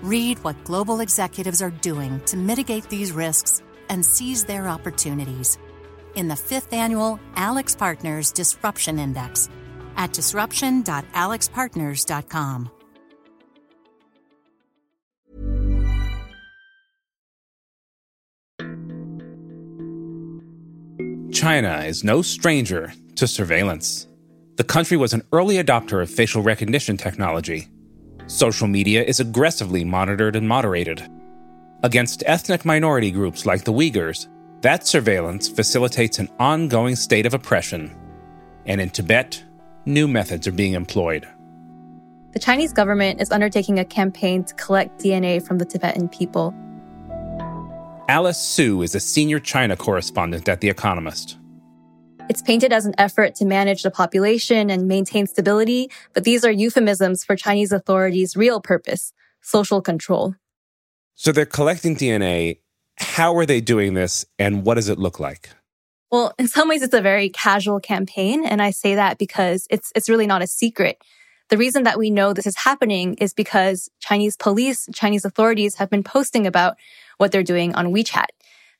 Read 0.02 0.42
what 0.44 0.64
global 0.64 1.00
executives 1.00 1.62
are 1.62 1.70
doing 1.70 2.20
to 2.26 2.36
mitigate 2.36 2.88
these 2.88 3.12
risks 3.12 3.62
and 3.88 4.04
seize 4.04 4.44
their 4.44 4.68
opportunities 4.68 5.58
in 6.14 6.28
the 6.28 6.36
fifth 6.36 6.72
annual 6.72 7.18
AlixPartners 7.34 8.32
Disruption 8.32 8.98
Index 8.98 9.50
at 9.96 10.12
disruption.alixpartners.com. 10.12 12.70
China 21.44 21.82
is 21.84 22.02
no 22.02 22.22
stranger 22.22 22.90
to 23.16 23.26
surveillance. 23.26 24.06
The 24.56 24.64
country 24.64 24.96
was 24.96 25.12
an 25.12 25.20
early 25.30 25.56
adopter 25.56 26.00
of 26.00 26.08
facial 26.08 26.40
recognition 26.40 26.96
technology. 26.96 27.68
Social 28.28 28.66
media 28.66 29.04
is 29.04 29.20
aggressively 29.20 29.84
monitored 29.84 30.36
and 30.36 30.48
moderated. 30.48 31.06
Against 31.82 32.22
ethnic 32.24 32.64
minority 32.64 33.10
groups 33.10 33.44
like 33.44 33.64
the 33.64 33.74
Uyghurs, 33.74 34.26
that 34.62 34.86
surveillance 34.86 35.46
facilitates 35.46 36.18
an 36.18 36.30
ongoing 36.40 36.96
state 36.96 37.26
of 37.26 37.34
oppression. 37.34 37.94
And 38.64 38.80
in 38.80 38.88
Tibet, 38.88 39.44
new 39.84 40.08
methods 40.08 40.48
are 40.48 40.52
being 40.52 40.72
employed. 40.72 41.28
The 42.32 42.38
Chinese 42.38 42.72
government 42.72 43.20
is 43.20 43.30
undertaking 43.30 43.78
a 43.78 43.84
campaign 43.84 44.44
to 44.44 44.54
collect 44.54 44.98
DNA 44.98 45.46
from 45.46 45.58
the 45.58 45.66
Tibetan 45.66 46.08
people 46.08 46.54
Alice 48.08 48.38
Su 48.38 48.82
is 48.82 48.94
a 48.94 49.00
senior 49.00 49.40
China 49.40 49.76
correspondent 49.76 50.46
at 50.46 50.60
The 50.60 50.68
Economist. 50.68 51.38
It's 52.28 52.42
painted 52.42 52.70
as 52.70 52.84
an 52.84 52.94
effort 52.98 53.34
to 53.36 53.46
manage 53.46 53.82
the 53.82 53.90
population 53.90 54.68
and 54.68 54.86
maintain 54.86 55.26
stability, 55.26 55.90
but 56.12 56.24
these 56.24 56.44
are 56.44 56.50
euphemisms 56.50 57.24
for 57.24 57.34
Chinese 57.34 57.72
authorities' 57.72 58.36
real 58.36 58.60
purpose 58.60 59.14
social 59.40 59.80
control. 59.80 60.34
So 61.14 61.32
they're 61.32 61.46
collecting 61.46 61.96
DNA. 61.96 62.58
How 62.98 63.36
are 63.36 63.46
they 63.46 63.62
doing 63.62 63.94
this, 63.94 64.26
and 64.38 64.66
what 64.66 64.74
does 64.74 64.90
it 64.90 64.98
look 64.98 65.18
like? 65.18 65.48
Well, 66.10 66.34
in 66.38 66.46
some 66.46 66.68
ways, 66.68 66.82
it's 66.82 66.94
a 66.94 67.00
very 67.00 67.30
casual 67.30 67.80
campaign, 67.80 68.44
and 68.44 68.60
I 68.60 68.70
say 68.70 68.94
that 68.96 69.16
because 69.16 69.66
it's 69.70 69.90
it's 69.94 70.10
really 70.10 70.26
not 70.26 70.42
a 70.42 70.46
secret. 70.46 70.98
The 71.48 71.58
reason 71.58 71.82
that 71.84 71.98
we 71.98 72.10
know 72.10 72.32
this 72.32 72.46
is 72.46 72.56
happening 72.56 73.14
is 73.14 73.34
because 73.34 73.90
Chinese 74.00 74.36
police, 74.36 74.88
Chinese 74.94 75.24
authorities 75.24 75.76
have 75.76 75.90
been 75.90 76.02
posting 76.02 76.46
about 76.46 76.76
what 77.18 77.32
they're 77.32 77.42
doing 77.42 77.74
on 77.74 77.92
WeChat. 77.92 78.26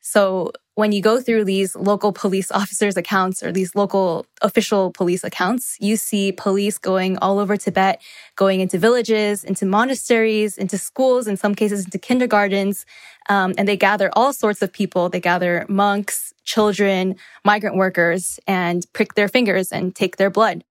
So 0.01 0.53
when 0.75 0.93
you 0.93 1.01
go 1.01 1.21
through 1.21 1.45
these 1.45 1.75
local 1.75 2.13
police 2.13 2.51
officers' 2.61 2.97
accounts 2.97 3.43
or 3.43 3.53
these 3.53 3.75
local 3.75 4.27
official 4.43 4.93
police 4.93 5.25
accounts, 5.25 5.77
you 5.81 5.97
see 5.97 6.31
police 6.31 6.79
going 6.79 7.17
all 7.19 7.39
over 7.39 7.57
Tibet, 7.57 8.03
going 8.37 8.61
into 8.61 8.79
villages, 8.79 9.45
into 9.45 9.65
monasteries, 9.65 10.59
into 10.59 10.77
schools, 10.77 11.27
in 11.27 11.37
some 11.37 11.55
cases 11.55 11.87
into 11.87 11.99
kindergartens. 11.99 12.85
Um, 13.31 13.55
and 13.57 13.67
they 13.67 13.79
gather 13.79 14.11
all 14.13 14.35
sorts 14.35 14.61
of 14.61 14.73
people. 14.73 15.09
They 15.09 15.21
gather 15.21 15.65
monks, 15.69 16.35
children, 16.45 17.17
migrant 17.45 17.77
workers, 17.77 18.39
and 18.47 18.85
prick 18.93 19.15
their 19.15 19.29
fingers 19.29 19.73
and 19.73 19.95
take 19.95 20.19
their 20.19 20.31
blood. 20.31 20.65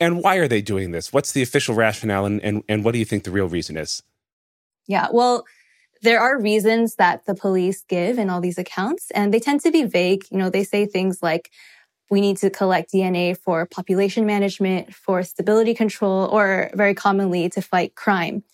And 0.00 0.22
why 0.22 0.36
are 0.36 0.48
they 0.48 0.62
doing 0.62 0.90
this? 0.90 1.12
What's 1.12 1.32
the 1.32 1.42
official 1.42 1.74
rationale, 1.74 2.24
and, 2.24 2.42
and, 2.42 2.64
and 2.68 2.84
what 2.84 2.92
do 2.92 2.98
you 2.98 3.04
think 3.04 3.24
the 3.24 3.30
real 3.30 3.48
reason 3.48 3.76
is? 3.76 4.02
Yeah, 4.86 5.08
well, 5.12 5.44
there 6.04 6.20
are 6.20 6.38
reasons 6.38 6.96
that 6.96 7.24
the 7.24 7.34
police 7.34 7.82
give 7.88 8.18
in 8.18 8.28
all 8.28 8.42
these 8.42 8.58
accounts, 8.58 9.10
and 9.12 9.32
they 9.32 9.40
tend 9.40 9.62
to 9.62 9.70
be 9.70 9.84
vague. 9.84 10.24
You 10.30 10.36
know, 10.36 10.50
they 10.50 10.62
say 10.62 10.84
things 10.84 11.22
like, 11.22 11.50
we 12.10 12.20
need 12.20 12.36
to 12.38 12.50
collect 12.50 12.92
DNA 12.92 13.36
for 13.36 13.64
population 13.64 14.26
management, 14.26 14.94
for 14.94 15.22
stability 15.22 15.74
control, 15.74 16.26
or 16.26 16.70
very 16.74 16.94
commonly 16.94 17.48
to 17.48 17.62
fight 17.62 17.94
crime. 17.94 18.44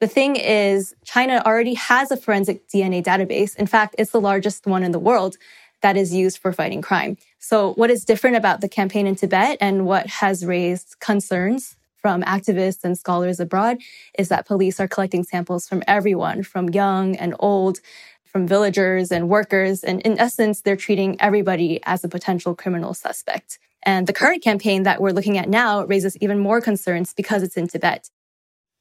The 0.00 0.06
thing 0.06 0.36
is, 0.36 0.94
China 1.02 1.42
already 1.46 1.74
has 1.74 2.10
a 2.10 2.16
forensic 2.16 2.68
DNA 2.68 3.02
database. 3.02 3.56
In 3.56 3.66
fact, 3.66 3.94
it's 3.98 4.12
the 4.12 4.20
largest 4.20 4.66
one 4.66 4.82
in 4.82 4.92
the 4.92 4.98
world 4.98 5.38
that 5.80 5.96
is 5.96 6.12
used 6.12 6.38
for 6.38 6.52
fighting 6.52 6.82
crime. 6.82 7.16
So 7.38 7.72
what 7.74 7.90
is 7.90 8.04
different 8.04 8.36
about 8.36 8.60
the 8.60 8.68
campaign 8.68 9.06
in 9.06 9.14
Tibet 9.14 9.56
and 9.62 9.86
what 9.86 10.06
has 10.08 10.44
raised 10.44 10.96
concerns 11.00 11.77
from 12.00 12.22
activists 12.22 12.84
and 12.84 12.96
scholars 12.96 13.40
abroad 13.40 13.78
is 14.18 14.28
that 14.28 14.46
police 14.46 14.80
are 14.80 14.88
collecting 14.88 15.24
samples 15.24 15.68
from 15.68 15.82
everyone, 15.86 16.42
from 16.42 16.68
young 16.70 17.16
and 17.16 17.34
old, 17.38 17.80
from 18.24 18.46
villagers 18.46 19.10
and 19.10 19.28
workers. 19.28 19.82
And 19.82 20.00
in 20.02 20.18
essence, 20.18 20.60
they're 20.60 20.76
treating 20.76 21.20
everybody 21.20 21.80
as 21.84 22.04
a 22.04 22.08
potential 22.08 22.54
criminal 22.54 22.94
suspect. 22.94 23.58
And 23.82 24.06
the 24.06 24.12
current 24.12 24.42
campaign 24.42 24.82
that 24.82 25.00
we're 25.00 25.12
looking 25.12 25.38
at 25.38 25.48
now 25.48 25.84
raises 25.84 26.16
even 26.18 26.38
more 26.38 26.60
concerns 26.60 27.14
because 27.14 27.42
it's 27.42 27.56
in 27.56 27.68
Tibet. 27.68 28.10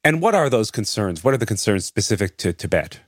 And 0.03 0.21
what 0.21 0.35
are 0.35 0.49
those 0.49 0.71
concerns? 0.71 1.23
What 1.23 1.33
are 1.33 1.37
the 1.37 1.45
concerns 1.45 1.85
specific 1.85 2.37
to 2.37 2.53
Tibet? 2.53 3.01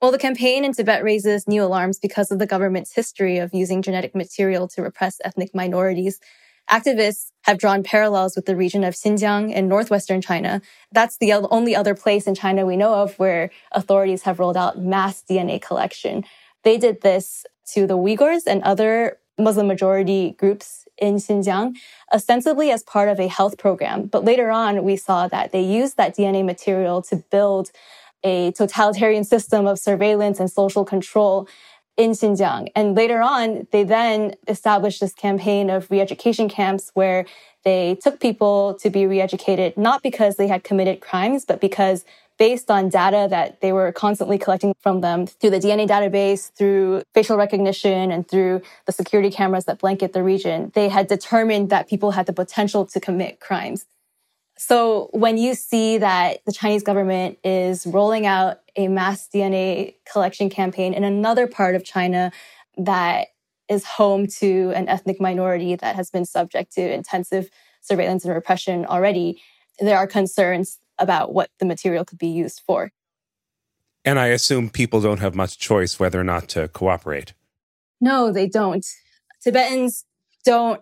Well, 0.00 0.12
the 0.12 0.18
campaign 0.18 0.64
in 0.64 0.72
Tibet 0.72 1.02
raises 1.02 1.48
new 1.48 1.64
alarms 1.64 1.98
because 1.98 2.30
of 2.30 2.38
the 2.38 2.46
government's 2.46 2.94
history 2.94 3.38
of 3.38 3.52
using 3.52 3.82
genetic 3.82 4.14
material 4.14 4.68
to 4.68 4.82
repress 4.82 5.20
ethnic 5.24 5.54
minorities. 5.54 6.20
Activists 6.70 7.30
have 7.44 7.58
drawn 7.58 7.82
parallels 7.82 8.36
with 8.36 8.44
the 8.44 8.56
region 8.56 8.84
of 8.84 8.94
Xinjiang 8.94 9.52
in 9.52 9.68
northwestern 9.68 10.20
China. 10.20 10.60
That's 10.92 11.16
the 11.16 11.32
only 11.32 11.74
other 11.74 11.94
place 11.94 12.26
in 12.26 12.34
China 12.34 12.66
we 12.66 12.76
know 12.76 12.94
of 12.94 13.18
where 13.18 13.50
authorities 13.72 14.22
have 14.22 14.38
rolled 14.38 14.56
out 14.56 14.78
mass 14.78 15.24
DNA 15.28 15.62
collection. 15.62 16.24
They 16.64 16.76
did 16.76 17.00
this 17.00 17.46
to 17.72 17.86
the 17.86 17.96
Uyghurs 17.96 18.42
and 18.46 18.62
other 18.62 19.18
Muslim 19.38 19.66
majority 19.66 20.32
groups 20.32 20.86
in 20.98 21.14
Xinjiang, 21.14 21.76
ostensibly 22.12 22.70
as 22.70 22.82
part 22.82 23.08
of 23.08 23.20
a 23.20 23.28
health 23.28 23.56
program. 23.56 24.06
But 24.06 24.24
later 24.24 24.50
on, 24.50 24.84
we 24.84 24.96
saw 24.96 25.28
that 25.28 25.52
they 25.52 25.62
used 25.62 25.96
that 25.96 26.16
DNA 26.16 26.44
material 26.44 27.00
to 27.02 27.16
build 27.16 27.70
a 28.24 28.50
totalitarian 28.52 29.24
system 29.24 29.66
of 29.66 29.78
surveillance 29.78 30.40
and 30.40 30.50
social 30.50 30.84
control 30.84 31.48
in 31.98 32.12
Xinjiang. 32.12 32.70
And 32.74 32.94
later 32.94 33.20
on, 33.20 33.66
they 33.72 33.82
then 33.82 34.36
established 34.46 35.00
this 35.00 35.12
campaign 35.12 35.68
of 35.68 35.90
re-education 35.90 36.48
camps 36.48 36.90
where 36.94 37.26
they 37.64 37.98
took 38.00 38.20
people 38.20 38.78
to 38.80 38.88
be 38.88 39.06
re-educated, 39.06 39.76
not 39.76 40.02
because 40.02 40.36
they 40.36 40.46
had 40.46 40.62
committed 40.62 41.00
crimes, 41.00 41.44
but 41.44 41.60
because 41.60 42.04
based 42.38 42.70
on 42.70 42.88
data 42.88 43.26
that 43.28 43.60
they 43.60 43.72
were 43.72 43.90
constantly 43.90 44.38
collecting 44.38 44.72
from 44.78 45.00
them 45.00 45.26
through 45.26 45.50
the 45.50 45.58
DNA 45.58 45.88
database, 45.88 46.52
through 46.52 47.02
facial 47.12 47.36
recognition, 47.36 48.12
and 48.12 48.28
through 48.28 48.62
the 48.86 48.92
security 48.92 49.28
cameras 49.28 49.64
that 49.64 49.80
blanket 49.80 50.12
the 50.12 50.22
region, 50.22 50.70
they 50.74 50.88
had 50.88 51.08
determined 51.08 51.68
that 51.70 51.88
people 51.88 52.12
had 52.12 52.26
the 52.26 52.32
potential 52.32 52.86
to 52.86 53.00
commit 53.00 53.40
crimes. 53.40 53.86
So 54.56 55.08
when 55.12 55.36
you 55.36 55.54
see 55.54 55.98
that 55.98 56.44
the 56.44 56.52
Chinese 56.52 56.82
government 56.82 57.38
is 57.44 57.86
rolling 57.86 58.26
out 58.26 58.58
a 58.78 58.88
mass 58.88 59.28
DNA 59.28 59.96
collection 60.10 60.48
campaign 60.48 60.94
in 60.94 61.04
another 61.04 61.46
part 61.46 61.74
of 61.74 61.84
China 61.84 62.32
that 62.78 63.26
is 63.68 63.84
home 63.84 64.26
to 64.26 64.72
an 64.74 64.88
ethnic 64.88 65.20
minority 65.20 65.74
that 65.74 65.96
has 65.96 66.10
been 66.10 66.24
subject 66.24 66.72
to 66.72 66.94
intensive 66.94 67.50
surveillance 67.82 68.24
and 68.24 68.32
repression 68.32 68.86
already, 68.86 69.42
there 69.80 69.98
are 69.98 70.06
concerns 70.06 70.78
about 70.98 71.34
what 71.34 71.50
the 71.58 71.66
material 71.66 72.04
could 72.04 72.18
be 72.18 72.28
used 72.28 72.62
for. 72.66 72.90
And 74.04 74.18
I 74.18 74.28
assume 74.28 74.70
people 74.70 75.00
don't 75.00 75.20
have 75.20 75.34
much 75.34 75.58
choice 75.58 75.98
whether 75.98 76.20
or 76.20 76.24
not 76.24 76.48
to 76.50 76.68
cooperate. 76.68 77.34
No, 78.00 78.32
they 78.32 78.46
don't. 78.46 78.86
Tibetans 79.42 80.04
don't 80.44 80.80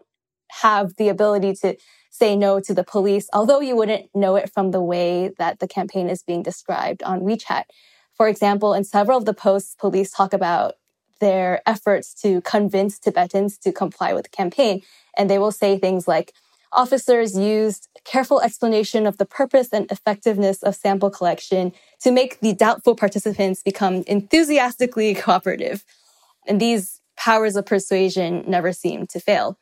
have 0.51 0.95
the 0.97 1.09
ability 1.09 1.55
to 1.55 1.77
say 2.17 2.37
no 2.37 2.61
to 2.61 2.73
the 2.73 2.85
police, 2.85 3.29
although 3.33 3.61
you 3.61 3.77
wouldn't 3.77 4.09
know 4.15 4.37
it 4.37 4.51
from 4.53 4.71
the 4.71 4.83
way 4.83 5.33
that 5.39 5.59
the 5.59 5.69
campaign 5.69 6.09
is 6.09 6.23
being 6.23 6.43
described 6.43 7.03
on 7.03 7.21
WeChat. 7.21 7.65
For 8.15 8.29
example, 8.29 8.73
in 8.73 8.85
several 8.85 9.19
of 9.19 9.27
the 9.27 9.35
posts, 9.35 9.75
police 9.79 10.11
talk 10.11 10.33
about 10.33 10.75
their 11.21 11.63
efforts 11.67 12.15
to 12.23 12.41
convince 12.43 12.99
Tibetans 12.99 13.59
to 13.59 13.73
comply 13.73 14.13
with 14.13 14.25
the 14.25 14.31
campaign. 14.31 14.83
And 15.17 15.29
they 15.29 15.39
will 15.39 15.53
say 15.53 15.79
things 15.79 16.07
like, 16.09 16.33
officers 16.73 17.39
used 17.39 17.89
careful 18.05 18.41
explanation 18.41 19.07
of 19.07 19.17
the 19.17 19.25
purpose 19.25 19.69
and 19.73 19.91
effectiveness 19.91 20.63
of 20.63 20.75
sample 20.75 21.11
collection 21.11 21.73
to 22.01 22.11
make 22.11 22.41
the 22.41 22.53
doubtful 22.53 22.95
participants 22.95 23.63
become 23.63 24.05
enthusiastically 24.07 25.15
cooperative. 25.15 25.85
And 26.47 26.61
these 26.61 27.01
powers 27.17 27.57
of 27.57 27.65
persuasion 27.67 28.45
never 28.47 28.73
seem 28.73 29.07
to 29.09 29.21
fail. 29.21 29.59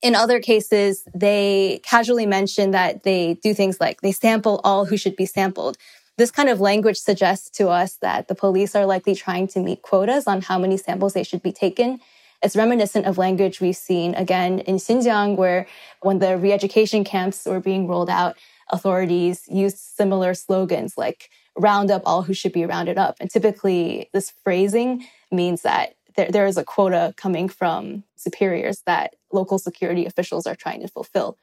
In 0.00 0.14
other 0.14 0.40
cases, 0.40 1.02
they 1.12 1.80
casually 1.82 2.26
mention 2.26 2.70
that 2.70 3.02
they 3.02 3.34
do 3.42 3.52
things 3.52 3.80
like 3.80 4.00
they 4.00 4.12
sample 4.12 4.60
all 4.62 4.84
who 4.84 4.96
should 4.96 5.16
be 5.16 5.26
sampled. 5.26 5.76
This 6.18 6.30
kind 6.30 6.48
of 6.48 6.60
language 6.60 6.98
suggests 6.98 7.50
to 7.58 7.68
us 7.68 7.96
that 7.96 8.28
the 8.28 8.34
police 8.34 8.74
are 8.74 8.86
likely 8.86 9.14
trying 9.14 9.48
to 9.48 9.60
meet 9.60 9.82
quotas 9.82 10.26
on 10.26 10.42
how 10.42 10.58
many 10.58 10.76
samples 10.76 11.14
they 11.14 11.24
should 11.24 11.42
be 11.42 11.52
taken. 11.52 12.00
It's 12.42 12.56
reminiscent 12.56 13.06
of 13.06 13.18
language 13.18 13.60
we've 13.60 13.76
seen 13.76 14.14
again 14.14 14.60
in 14.60 14.76
Xinjiang, 14.76 15.36
where 15.36 15.66
when 16.02 16.20
the 16.20 16.36
re 16.36 16.52
education 16.52 17.02
camps 17.02 17.44
were 17.46 17.60
being 17.60 17.88
rolled 17.88 18.10
out, 18.10 18.36
authorities 18.70 19.44
used 19.48 19.78
similar 19.78 20.34
slogans 20.34 20.96
like 20.96 21.30
round 21.56 21.90
up 21.90 22.02
all 22.06 22.22
who 22.22 22.34
should 22.34 22.52
be 22.52 22.64
rounded 22.64 22.98
up. 22.98 23.16
And 23.20 23.28
typically, 23.30 24.08
this 24.12 24.32
phrasing 24.44 25.04
means 25.32 25.62
that 25.62 25.94
there, 26.18 26.30
there 26.30 26.46
is 26.46 26.56
a 26.56 26.64
quota 26.64 27.14
coming 27.16 27.48
from 27.48 28.02
superiors 28.16 28.82
that 28.86 29.14
local 29.32 29.58
security 29.58 30.04
officials 30.04 30.46
are 30.46 30.56
trying 30.56 30.82
to 30.82 30.88
fulfill. 30.88 31.38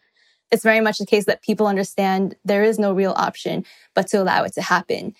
It's 0.51 0.63
very 0.63 0.81
much 0.81 0.97
the 0.97 1.05
case 1.05 1.25
that 1.25 1.41
people 1.41 1.65
understand 1.65 2.35
there 2.43 2.63
is 2.63 2.77
no 2.77 2.93
real 2.93 3.13
option 3.15 3.65
but 3.95 4.07
to 4.07 4.21
allow 4.21 4.43
it 4.43 4.53
to 4.53 4.61
happen. 4.61 5.15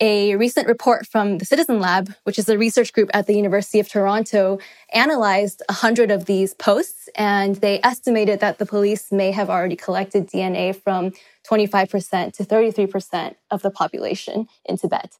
A 0.00 0.34
recent 0.36 0.66
report 0.66 1.06
from 1.06 1.38
the 1.38 1.44
Citizen 1.44 1.78
Lab, 1.80 2.12
which 2.24 2.38
is 2.38 2.48
a 2.48 2.58
research 2.58 2.92
group 2.92 3.10
at 3.14 3.26
the 3.26 3.36
University 3.36 3.78
of 3.78 3.88
Toronto, 3.88 4.58
analyzed 4.92 5.62
100 5.68 6.10
of 6.10 6.24
these 6.24 6.54
posts 6.54 7.08
and 7.14 7.56
they 7.56 7.80
estimated 7.84 8.40
that 8.40 8.58
the 8.58 8.66
police 8.66 9.12
may 9.12 9.30
have 9.30 9.50
already 9.50 9.76
collected 9.76 10.26
DNA 10.26 10.74
from 10.74 11.12
25% 11.48 12.32
to 12.32 12.42
33% 12.42 13.34
of 13.50 13.62
the 13.62 13.70
population 13.70 14.48
in 14.64 14.78
Tibet. 14.78 15.18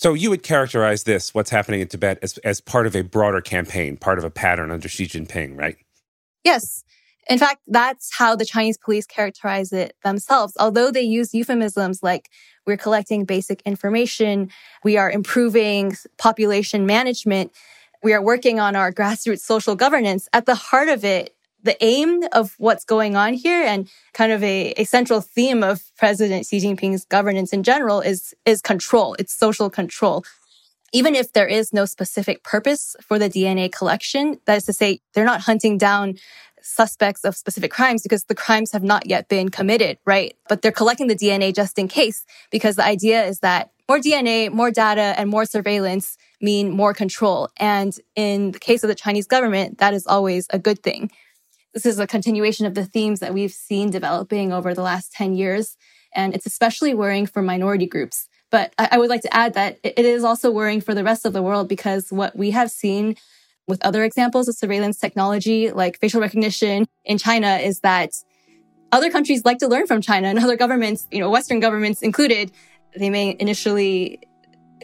So 0.00 0.14
you 0.14 0.30
would 0.30 0.44
characterize 0.44 1.02
this, 1.02 1.34
what's 1.34 1.50
happening 1.50 1.80
in 1.80 1.88
Tibet, 1.88 2.20
as, 2.22 2.38
as 2.38 2.60
part 2.60 2.86
of 2.86 2.94
a 2.94 3.02
broader 3.02 3.40
campaign, 3.40 3.96
part 3.96 4.16
of 4.16 4.22
a 4.22 4.30
pattern 4.30 4.70
under 4.70 4.88
Xi 4.88 5.06
Jinping, 5.06 5.58
right? 5.58 5.76
Yes. 6.44 6.84
In 7.28 7.36
fact, 7.36 7.62
that's 7.66 8.16
how 8.16 8.36
the 8.36 8.44
Chinese 8.44 8.78
police 8.78 9.06
characterize 9.06 9.72
it 9.72 9.96
themselves. 10.04 10.52
Although 10.60 10.92
they 10.92 11.02
use 11.02 11.34
euphemisms 11.34 12.00
like 12.00 12.30
we're 12.64 12.76
collecting 12.76 13.24
basic 13.24 13.60
information, 13.62 14.52
we 14.84 14.96
are 14.96 15.10
improving 15.10 15.96
population 16.16 16.86
management, 16.86 17.50
we 18.00 18.12
are 18.12 18.22
working 18.22 18.60
on 18.60 18.76
our 18.76 18.92
grassroots 18.92 19.40
social 19.40 19.74
governance, 19.74 20.28
at 20.32 20.46
the 20.46 20.54
heart 20.54 20.88
of 20.88 21.04
it 21.04 21.34
the 21.62 21.82
aim 21.84 22.22
of 22.32 22.54
what's 22.58 22.84
going 22.84 23.16
on 23.16 23.34
here 23.34 23.62
and 23.62 23.88
kind 24.14 24.32
of 24.32 24.42
a, 24.42 24.72
a 24.76 24.84
central 24.84 25.20
theme 25.20 25.62
of 25.62 25.82
President 25.96 26.46
Xi 26.46 26.58
Jinping's 26.58 27.04
governance 27.04 27.52
in 27.52 27.62
general 27.62 28.00
is, 28.00 28.34
is 28.44 28.60
control. 28.60 29.14
It's 29.18 29.32
social 29.32 29.68
control. 29.68 30.24
Even 30.92 31.14
if 31.14 31.32
there 31.32 31.46
is 31.46 31.72
no 31.72 31.84
specific 31.84 32.42
purpose 32.42 32.96
for 33.02 33.18
the 33.18 33.28
DNA 33.28 33.70
collection, 33.70 34.38
that 34.46 34.56
is 34.56 34.64
to 34.64 34.72
say, 34.72 35.00
they're 35.12 35.24
not 35.24 35.42
hunting 35.42 35.76
down 35.76 36.14
suspects 36.62 37.24
of 37.24 37.36
specific 37.36 37.70
crimes 37.70 38.02
because 38.02 38.24
the 38.24 38.34
crimes 38.34 38.72
have 38.72 38.82
not 38.82 39.06
yet 39.06 39.28
been 39.28 39.48
committed, 39.48 39.98
right? 40.06 40.34
But 40.48 40.62
they're 40.62 40.72
collecting 40.72 41.06
the 41.06 41.16
DNA 41.16 41.54
just 41.54 41.78
in 41.78 41.88
case 41.88 42.24
because 42.50 42.76
the 42.76 42.84
idea 42.84 43.24
is 43.24 43.40
that 43.40 43.70
more 43.88 43.98
DNA, 43.98 44.52
more 44.52 44.70
data, 44.70 45.14
and 45.16 45.30
more 45.30 45.46
surveillance 45.46 46.18
mean 46.40 46.70
more 46.70 46.92
control. 46.92 47.48
And 47.56 47.98
in 48.16 48.52
the 48.52 48.58
case 48.58 48.84
of 48.84 48.88
the 48.88 48.94
Chinese 48.94 49.26
government, 49.26 49.78
that 49.78 49.94
is 49.94 50.06
always 50.06 50.46
a 50.50 50.58
good 50.58 50.82
thing. 50.82 51.10
This 51.78 51.94
is 51.94 52.00
a 52.00 52.08
continuation 52.08 52.66
of 52.66 52.74
the 52.74 52.84
themes 52.84 53.20
that 53.20 53.32
we've 53.32 53.52
seen 53.52 53.90
developing 53.90 54.52
over 54.52 54.74
the 54.74 54.82
last 54.82 55.12
10 55.12 55.36
years. 55.36 55.76
And 56.12 56.34
it's 56.34 56.44
especially 56.44 56.92
worrying 56.92 57.24
for 57.24 57.40
minority 57.40 57.86
groups. 57.86 58.26
But 58.50 58.74
I, 58.76 58.98
would 58.98 59.08
like 59.08 59.22
to 59.22 59.32
add 59.32 59.54
that 59.54 59.78
it 59.84 59.96
is 59.96 60.24
also 60.24 60.50
worrying 60.50 60.80
for 60.80 60.92
the 60.92 61.04
rest 61.04 61.24
of 61.24 61.32
the 61.32 61.40
world 61.40 61.68
because 61.68 62.10
what 62.10 62.34
we 62.34 62.50
have 62.50 62.72
seen 62.72 63.14
with 63.68 63.78
other 63.86 64.02
examples 64.02 64.48
of 64.48 64.56
surveillance 64.56 64.98
technology 64.98 65.70
like 65.70 66.00
facial 66.00 66.20
recognition 66.20 66.86
in 67.04 67.16
China 67.16 67.58
is 67.58 67.78
that 67.82 68.10
other 68.90 69.08
countries 69.08 69.44
like 69.44 69.58
to 69.58 69.68
learn 69.68 69.86
from 69.86 70.00
China 70.00 70.26
and 70.26 70.40
other 70.40 70.56
governments, 70.56 71.06
you 71.12 71.20
know, 71.20 71.30
Western 71.30 71.60
governments 71.60 72.02
included. 72.02 72.50
They 72.96 73.08
may 73.08 73.36
initially 73.38 74.18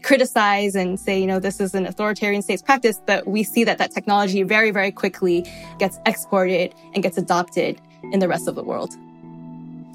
criticize 0.05 0.75
and 0.75 1.01
say, 1.01 1.19
you 1.19 1.27
know, 1.27 1.41
this 1.41 1.61
is 1.61 1.75
an 1.75 1.87
authoritarian 1.87 2.43
state's 2.43 2.63
practice, 2.63 3.01
but 3.07 3.27
we 3.27 3.43
see 3.43 3.65
that 3.65 3.79
that 3.79 3.91
technology 3.91 4.43
very, 4.43 4.71
very 4.71 4.93
quickly 4.93 5.45
gets 5.79 5.99
exported 6.07 6.75
and 6.93 7.03
gets 7.03 7.17
adopted 7.17 7.81
in 8.13 8.21
the 8.21 8.29
rest 8.29 8.47
of 8.47 8.55
the 8.55 8.63
world. 8.63 8.95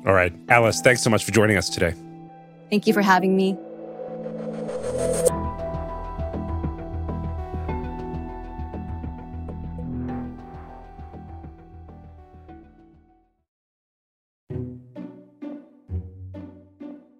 All 0.06 0.14
right. 0.14 0.34
Alice, 0.50 0.82
thanks 0.82 1.04
so 1.04 1.10
much 1.10 1.24
for 1.24 1.32
joining 1.32 1.58
us 1.58 1.70
today. 1.70 1.94
Thank 2.70 2.88
you 2.88 2.94
for 2.94 3.02
having 3.02 3.38
me. 3.38 3.58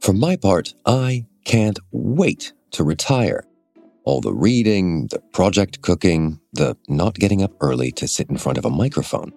For 0.02 0.14
my 0.14 0.38
part, 0.38 0.74
I 0.88 1.28
can't 1.46 1.78
wait 1.92 2.54
to 2.72 2.84
retire. 2.84 3.44
All 4.04 4.22
the 4.22 4.34
reading, 4.34 5.08
the 5.08 5.20
project 5.34 5.82
cooking, 5.82 6.40
the 6.54 6.76
not 6.88 7.16
getting 7.16 7.44
up 7.44 7.54
early 7.62 7.92
to 7.94 8.08
sit 8.08 8.30
in 8.30 8.38
front 8.38 8.58
of 8.58 8.66
a 8.66 8.70
microphone. 8.70 9.34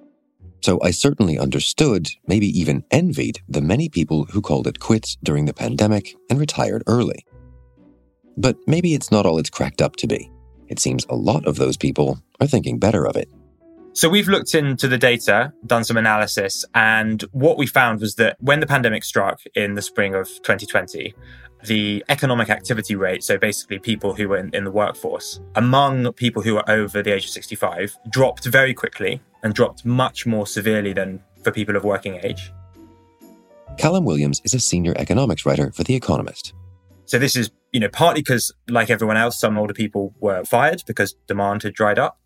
So 0.62 0.78
I 0.80 0.92
certainly 0.92 1.38
understood, 1.38 2.08
maybe 2.26 2.46
even 2.58 2.84
envied, 2.90 3.40
the 3.48 3.60
many 3.60 3.88
people 3.88 4.26
who 4.26 4.40
called 4.40 4.68
it 4.68 4.78
quits 4.78 5.16
during 5.22 5.44
the 5.44 5.52
pandemic 5.52 6.14
and 6.30 6.38
retired 6.38 6.84
early. 6.86 7.26
But 8.36 8.56
maybe 8.66 8.94
it's 8.94 9.10
not 9.10 9.26
all 9.26 9.38
it's 9.38 9.50
cracked 9.50 9.82
up 9.82 9.96
to 9.96 10.06
be. 10.06 10.30
It 10.68 10.78
seems 10.78 11.04
a 11.08 11.16
lot 11.16 11.46
of 11.46 11.56
those 11.56 11.76
people 11.76 12.20
are 12.40 12.46
thinking 12.46 12.78
better 12.78 13.06
of 13.06 13.16
it. 13.16 13.28
So 13.94 14.08
we've 14.08 14.28
looked 14.28 14.54
into 14.54 14.88
the 14.88 14.96
data, 14.96 15.52
done 15.66 15.84
some 15.84 15.98
analysis, 15.98 16.64
and 16.74 17.20
what 17.32 17.58
we 17.58 17.66
found 17.66 18.00
was 18.00 18.14
that 18.14 18.38
when 18.40 18.60
the 18.60 18.66
pandemic 18.66 19.04
struck 19.04 19.42
in 19.54 19.74
the 19.74 19.82
spring 19.82 20.14
of 20.14 20.28
2020, 20.28 21.14
the 21.66 22.02
economic 22.08 22.48
activity 22.48 22.96
rate, 22.96 23.22
so 23.22 23.36
basically 23.36 23.78
people 23.78 24.14
who 24.14 24.30
were 24.30 24.38
in, 24.38 24.48
in, 24.54 24.64
the 24.64 24.70
workforce, 24.70 25.40
among 25.56 26.10
people 26.14 26.42
who 26.42 26.54
were 26.54 26.70
over 26.70 27.02
the 27.02 27.12
age 27.12 27.24
of 27.24 27.30
65, 27.30 27.94
dropped 28.08 28.46
very 28.46 28.72
quickly 28.72 29.20
and 29.42 29.54
dropped 29.54 29.84
much 29.84 30.24
more 30.24 30.46
severely 30.46 30.94
than 30.94 31.22
for 31.42 31.52
people 31.52 31.76
of 31.76 31.84
working 31.84 32.18
age. 32.22 32.50
Callum 33.76 34.06
Williams 34.06 34.40
is 34.42 34.54
a 34.54 34.60
senior 34.60 34.94
economics 34.96 35.44
writer 35.44 35.70
for 35.70 35.84
The 35.84 35.94
Economist. 35.94 36.54
So 37.04 37.18
this 37.18 37.36
is, 37.36 37.50
you 37.72 37.80
know, 37.80 37.90
partly 37.90 38.22
because, 38.22 38.52
like 38.68 38.88
everyone 38.88 39.18
else, 39.18 39.38
some 39.38 39.58
older 39.58 39.74
people 39.74 40.14
were 40.18 40.44
fired 40.44 40.82
because 40.86 41.14
demand 41.26 41.62
had 41.62 41.74
dried 41.74 41.98
up. 41.98 42.18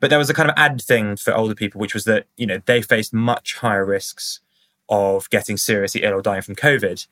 But 0.00 0.10
there 0.10 0.18
was 0.18 0.30
a 0.30 0.34
kind 0.34 0.48
of 0.50 0.54
added 0.56 0.82
thing 0.82 1.16
for 1.16 1.34
older 1.34 1.54
people, 1.54 1.80
which 1.80 1.94
was 1.94 2.04
that, 2.04 2.26
you 2.36 2.46
know, 2.46 2.60
they 2.66 2.82
faced 2.82 3.12
much 3.12 3.56
higher 3.56 3.84
risks 3.84 4.40
of 4.88 5.28
getting 5.30 5.56
seriously 5.56 6.02
ill 6.02 6.14
or 6.14 6.22
dying 6.22 6.42
from 6.42 6.54
COVID. 6.54 7.06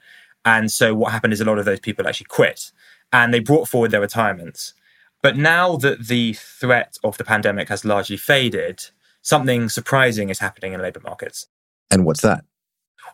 And 0.44 0.70
so 0.70 0.94
what 0.94 1.12
happened 1.12 1.32
is 1.32 1.40
a 1.40 1.44
lot 1.44 1.58
of 1.58 1.64
those 1.64 1.80
people 1.80 2.06
actually 2.06 2.26
quit 2.26 2.70
and 3.12 3.34
they 3.34 3.40
brought 3.40 3.68
forward 3.68 3.90
their 3.90 4.00
retirements. 4.00 4.74
But 5.22 5.36
now 5.36 5.76
that 5.76 6.06
the 6.06 6.34
threat 6.34 6.98
of 7.02 7.18
the 7.18 7.24
pandemic 7.24 7.68
has 7.68 7.84
largely 7.84 8.16
faded, 8.16 8.84
something 9.22 9.68
surprising 9.68 10.28
is 10.28 10.38
happening 10.38 10.72
in 10.72 10.80
labour 10.80 11.00
markets. 11.00 11.48
And 11.90 12.04
what's 12.04 12.22
that? 12.22 12.44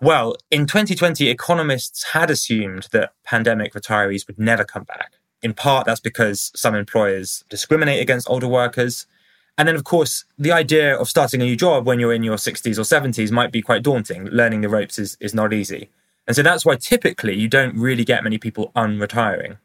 Well, 0.00 0.36
in 0.50 0.66
2020, 0.66 1.28
economists 1.28 2.04
had 2.12 2.30
assumed 2.30 2.88
that 2.92 3.12
pandemic 3.24 3.72
retirees 3.72 4.26
would 4.26 4.38
never 4.38 4.64
come 4.64 4.84
back. 4.84 5.12
In 5.42 5.54
part, 5.54 5.86
that's 5.86 6.00
because 6.00 6.50
some 6.54 6.74
employers 6.74 7.44
discriminate 7.48 8.00
against 8.00 8.28
older 8.28 8.48
workers. 8.48 9.06
And 9.58 9.68
then, 9.68 9.74
of 9.74 9.84
course, 9.84 10.24
the 10.38 10.52
idea 10.52 10.96
of 10.96 11.08
starting 11.08 11.42
a 11.42 11.44
new 11.44 11.56
job 11.56 11.86
when 11.86 12.00
you're 12.00 12.12
in 12.12 12.22
your 12.22 12.36
60s 12.36 12.78
or 12.78 12.82
70s 12.82 13.30
might 13.30 13.52
be 13.52 13.62
quite 13.62 13.82
daunting. 13.82 14.26
Learning 14.26 14.62
the 14.62 14.68
ropes 14.68 14.98
is, 14.98 15.16
is 15.20 15.34
not 15.34 15.52
easy. 15.52 15.90
And 16.26 16.34
so 16.34 16.42
that's 16.42 16.64
why 16.64 16.76
typically 16.76 17.34
you 17.34 17.48
don't 17.48 17.76
really 17.76 18.04
get 18.04 18.24
many 18.24 18.38
people 18.38 18.72
unretiring. 18.74 19.58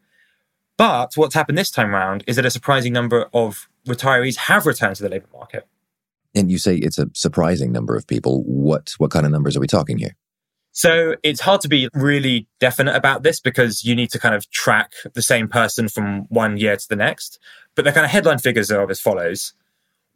But 0.77 1.13
what's 1.15 1.35
happened 1.35 1.57
this 1.57 1.71
time 1.71 1.93
around 1.93 2.23
is 2.27 2.35
that 2.35 2.45
a 2.45 2.51
surprising 2.51 2.93
number 2.93 3.29
of 3.33 3.67
retirees 3.87 4.35
have 4.37 4.65
returned 4.65 4.97
to 4.97 5.03
the 5.03 5.09
labour 5.09 5.27
market. 5.33 5.67
And 6.35 6.51
you 6.51 6.59
say 6.59 6.75
it's 6.75 6.99
a 6.99 7.09
surprising 7.13 7.71
number 7.71 7.95
of 7.95 8.05
people. 8.05 8.43
What 8.43 8.93
what 8.97 9.09
kind 9.09 9.25
of 9.25 9.31
numbers 9.31 9.57
are 9.57 9.59
we 9.59 9.67
talking 9.67 9.97
here? 9.97 10.15
So 10.71 11.15
it's 11.23 11.41
hard 11.41 11.61
to 11.61 11.67
be 11.67 11.89
really 11.95 12.47
definite 12.59 12.95
about 12.95 13.23
this 13.23 13.39
because 13.39 13.83
you 13.83 13.95
need 13.95 14.11
to 14.11 14.19
kind 14.19 14.35
of 14.35 14.47
track 14.51 14.93
the 15.15 15.23
same 15.23 15.47
person 15.47 15.89
from 15.89 16.25
one 16.29 16.57
year 16.57 16.77
to 16.77 16.87
the 16.87 16.95
next. 16.95 17.39
But 17.73 17.85
the 17.85 17.91
kind 17.91 18.05
of 18.05 18.11
headline 18.11 18.37
figures 18.37 18.69
are 18.69 18.87
as 18.87 18.99
follows. 18.99 19.53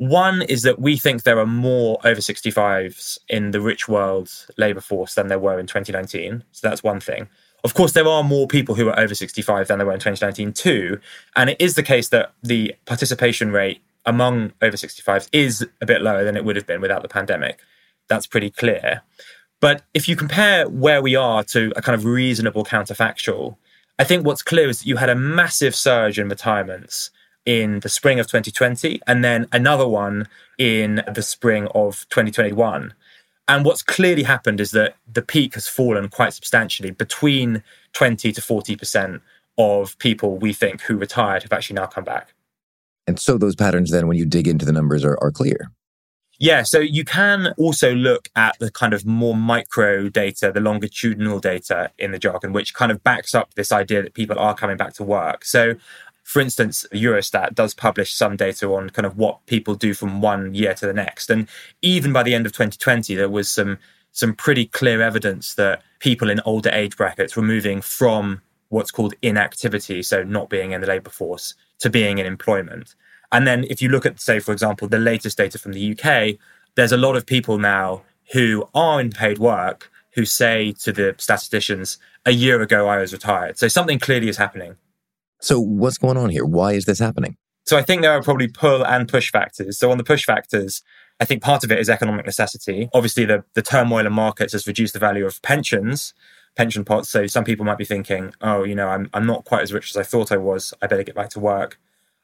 One 0.02 0.42
is 0.42 0.64
that 0.64 0.80
we 0.80 0.98
think 0.98 1.22
there 1.22 1.38
are 1.38 1.46
more 1.46 2.00
over 2.04 2.22
65s 2.22 3.20
in 3.30 3.52
the 3.52 3.62
rich 3.62 3.88
world 3.88 4.32
labour 4.58 4.82
force 4.82 5.14
than 5.14 5.28
there 5.28 5.38
were 5.38 5.60
in 5.60 5.68
2019. 5.68 6.44
So 6.54 6.68
that's 6.68 6.82
one 6.82 7.00
thing. 7.00 7.30
Of 7.64 7.76
course, 7.76 7.92
there 7.92 8.08
are 8.08 8.24
more 8.24 8.48
people 8.48 8.74
who 8.74 8.90
are 8.90 9.00
over 9.00 9.14
65 9.14 9.68
than 9.68 9.78
there 9.78 9.86
were 9.86 9.94
in 9.94 10.00
2019 10.00 10.54
too. 10.54 11.00
And 11.36 11.52
it 11.52 11.62
is 11.62 11.76
the 11.76 11.84
case 11.84 12.10
that 12.10 12.34
the 12.42 12.74
participation 12.88 13.52
rate 13.52 13.84
among 14.08 14.54
over 14.64 14.76
65s 14.76 15.30
is 15.32 15.68
a 15.82 15.86
bit 15.86 16.02
lower 16.02 16.24
than 16.24 16.36
it 16.36 16.46
would 16.46 16.56
have 16.56 16.66
been 16.66 16.82
without 16.82 17.04
the 17.04 17.08
pandemic. 17.08 17.60
That's 18.10 18.26
pretty 18.26 18.50
clear. 18.50 19.04
But 19.60 19.84
if 19.94 20.10
you 20.10 20.16
compare 20.16 20.68
where 20.68 21.04
we 21.04 21.16
are 21.16 21.44
to 21.44 21.72
a 21.76 21.82
kind 21.84 21.94
of 21.94 22.06
reasonable 22.06 22.66
counterfactual, 22.66 23.56
I 24.00 24.04
think 24.04 24.26
what's 24.26 24.42
clear 24.42 24.68
is 24.68 24.80
that 24.80 24.88
you 24.88 24.98
had 24.98 25.10
a 25.10 25.16
massive 25.16 25.76
surge 25.76 26.18
in 26.18 26.28
retirements 26.28 27.12
in 27.46 27.80
the 27.80 27.90
spring 27.90 28.20
of 28.20 28.28
2020 28.28 29.02
and 29.08 29.24
then 29.24 29.48
another 29.52 29.88
one 29.88 30.28
in 30.58 31.04
the 31.14 31.24
spring 31.24 31.68
of 31.74 32.08
2021. 32.10 32.94
And 33.48 33.66
what's 33.66 33.82
clearly 33.82 34.24
happened 34.24 34.62
is 34.62 34.72
that 34.72 34.96
the 35.12 35.22
peak 35.22 35.56
has 35.56 35.68
fallen 35.68 36.10
quite 36.10 36.34
substantially 36.34 36.92
between 36.92 37.64
20 37.94 38.32
to 38.32 38.42
40% 38.42 39.22
of 39.58 39.98
people 39.98 40.38
we 40.38 40.54
think 40.54 40.82
who 40.82 40.98
retired 40.98 41.44
have 41.44 41.54
actually 41.54 41.76
now 41.76 41.88
come 41.88 42.04
back. 42.04 42.34
And 43.08 43.20
so 43.20 43.38
those 43.38 43.56
patterns 43.56 43.92
then, 43.92 44.08
when 44.08 44.18
you 44.18 44.26
dig 44.26 44.48
into 44.48 44.66
the 44.66 44.72
numbers, 44.72 45.04
are, 45.04 45.18
are 45.22 45.32
clear. 45.32 45.72
Yeah, 46.40 46.64
so 46.64 46.80
you 46.80 47.04
can 47.04 47.54
also 47.58 47.94
look 47.94 48.30
at 48.36 48.58
the 48.58 48.72
kind 48.72 48.96
of 48.96 49.06
more 49.06 49.36
micro 49.36 50.10
data, 50.10 50.52
the 50.52 50.60
longitudinal 50.60 51.40
data 51.40 51.92
in 52.00 52.12
the 52.12 52.18
jargon, 52.18 52.52
which 52.52 52.74
kind 52.74 52.92
of 52.92 53.04
backs 53.04 53.36
up 53.36 53.54
this 53.54 53.72
idea 53.72 54.02
that 54.02 54.16
people 54.16 54.40
are 54.40 54.56
coming 54.56 54.76
back 54.76 54.94
to 54.94 55.04
work. 55.04 55.46
So 55.46 55.76
for 56.24 56.40
instance, 56.40 56.86
Eurostat 56.94 57.56
does 57.56 57.74
publish 57.74 58.14
some 58.14 58.36
data 58.36 58.68
on 58.70 58.90
kind 58.90 59.06
of 59.06 59.18
what 59.18 59.46
people 59.48 59.76
do 59.76 59.94
from 59.94 60.22
one 60.22 60.54
year 60.54 60.74
to 60.76 60.86
the 60.86 60.94
next. 60.94 61.30
And 61.30 61.48
even 61.82 62.14
by 62.14 62.24
the 62.24 62.34
end 62.34 62.46
of 62.46 62.54
2020, 62.54 63.16
there 63.16 63.30
was 63.30 63.50
some 63.50 63.78
some 64.14 64.36
pretty 64.36 64.66
clear 64.66 65.02
evidence 65.02 65.54
that 65.56 65.82
people 66.00 66.30
in 66.30 66.42
older 66.46 66.70
age 66.70 66.98
brackets 66.98 67.36
were 67.36 67.42
moving 67.42 67.82
from 67.82 68.42
what's 68.68 68.92
called 68.92 69.14
inactivity, 69.22 70.04
so 70.04 70.24
not 70.24 70.50
being 70.50 70.72
in 70.72 70.82
the 70.82 70.88
labour 70.88 71.10
force, 71.10 71.54
to 71.80 71.90
being 71.90 72.18
in 72.18 72.26
employment. 72.26 72.94
And 73.32 73.48
then 73.48 73.64
if 73.70 73.82
you 73.82 73.90
look 73.90 74.06
at, 74.06 74.20
say, 74.20 74.40
for 74.40 74.52
example, 74.52 74.88
the 74.88 75.00
latest 75.00 75.38
data 75.38 75.58
from 75.58 75.72
the 75.72 75.98
UK, 75.98 76.38
there's 76.76 76.92
a 76.92 76.98
lot 76.98 77.16
of 77.16 77.26
people 77.26 77.58
now 77.58 78.04
who 78.34 78.68
are 78.74 79.00
in 79.00 79.12
paid 79.12 79.40
work 79.40 79.90
who 80.14 80.26
say 80.26 80.74
to 80.74 80.92
the 80.92 81.16
statisticians, 81.18 81.98
a 82.26 82.32
year 82.32 82.62
ago 82.62 82.88
I 82.88 82.98
was 82.98 83.14
retired. 83.14 83.58
So 83.58 83.68
something 83.68 84.00
clearly 84.00 84.28
is 84.28 84.38
happening. 84.38 84.76
So, 85.42 85.60
what's 85.60 85.98
going 85.98 86.18
on 86.18 86.30
here? 86.30 86.46
Why 86.46 86.74
is 86.74 86.86
this 86.86 87.00
happening? 87.00 87.36
So, 87.66 87.78
I 87.78 87.82
think 87.82 88.02
there 88.02 88.12
are 88.12 88.22
probably 88.22 88.48
pull 88.48 88.86
and 88.86 89.08
push 89.08 89.32
factors. 89.32 89.78
So, 89.78 89.92
on 89.92 89.98
the 89.98 90.04
push 90.04 90.24
factors, 90.24 90.84
I 91.20 91.26
think 91.26 91.42
part 91.42 91.64
of 91.64 91.72
it 91.72 91.80
is 91.80 91.90
economic 91.90 92.26
necessity. 92.26 92.90
Obviously, 92.94 93.26
the, 93.26 93.44
the 93.56 93.62
turmoil 93.64 94.06
in 94.06 94.14
markets 94.14 94.54
has 94.54 94.68
reduced 94.68 94.94
the 94.94 95.00
value 95.00 95.26
of 95.26 95.42
pensions, 95.42 96.14
pension 96.56 96.86
pots. 96.86 97.10
So, 97.10 97.26
some 97.26 97.44
people 97.44 97.66
might 97.66 97.80
be 97.80 97.86
thinking, 97.86 98.34
oh, 98.42 98.64
you 98.64 98.76
know, 98.76 98.90
I'm, 98.90 99.10
I'm 99.14 99.26
not 99.26 99.46
quite 99.46 99.64
as 99.64 99.74
rich 99.74 99.90
as 99.90 99.98
I 99.98 100.04
thought 100.04 100.32
I 100.32 100.38
was. 100.38 100.76
I 100.82 100.88
better 100.88 101.04
get 101.04 101.16
back 101.16 101.30
to 101.32 101.40
work. 101.40 101.80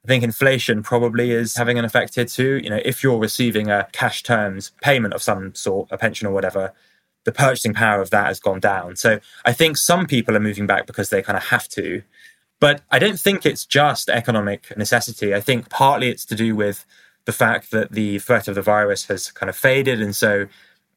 I 0.06 0.08
think 0.08 0.24
inflation 0.24 0.84
probably 0.84 1.32
is 1.32 1.56
having 1.56 1.80
an 1.80 1.86
effect 1.86 2.16
here 2.16 2.26
too. 2.26 2.62
You 2.64 2.70
know, 2.70 2.80
if 2.86 3.04
you're 3.04 3.18
receiving 3.18 3.70
a 3.70 3.88
cash 3.92 4.24
terms 4.24 4.72
payment 4.82 5.14
of 5.14 5.24
some 5.24 5.56
sort, 5.56 5.92
a 5.92 5.98
pension 5.98 6.28
or 6.28 6.32
whatever, 6.32 6.72
the 7.26 7.32
purchasing 7.34 7.74
power 7.74 8.00
of 8.00 8.10
that 8.12 8.28
has 8.28 8.40
gone 8.40 8.62
down. 8.62 8.96
So 8.96 9.20
I 9.44 9.52
think 9.52 9.76
some 9.76 10.06
people 10.06 10.38
are 10.38 10.40
moving 10.40 10.66
back 10.66 10.86
because 10.86 11.10
they 11.10 11.22
kind 11.22 11.36
of 11.36 11.46
have 11.46 11.68
to. 11.70 12.04
But 12.60 12.82
I 12.90 13.00
don't 13.00 13.20
think 13.20 13.46
it's 13.46 13.66
just 13.66 14.10
economic 14.10 14.76
necessity. 14.76 15.34
I 15.36 15.42
think 15.42 15.70
partly 15.70 16.10
it's 16.10 16.26
to 16.26 16.36
do 16.36 16.56
with 16.56 16.86
the 17.26 17.32
fact 17.32 17.72
that 17.72 17.92
the 17.92 18.20
threat 18.20 18.48
of 18.48 18.56
the 18.56 18.62
virus 18.62 19.06
has 19.08 19.32
kind 19.32 19.50
of 19.50 19.56
faded. 19.56 20.02
And 20.02 20.16
so 20.16 20.48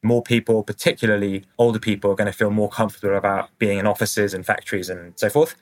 more 0.02 0.22
people, 0.22 0.62
particularly 0.62 1.44
older 1.58 1.78
people, 1.78 2.10
are 2.10 2.14
going 2.14 2.26
to 2.26 2.32
feel 2.32 2.50
more 2.50 2.70
comfortable 2.70 3.16
about 3.16 3.50
being 3.58 3.78
in 3.78 3.86
offices 3.86 4.32
and 4.32 4.46
factories 4.46 4.88
and 4.88 5.12
so 5.16 5.28
forth. 5.28 5.54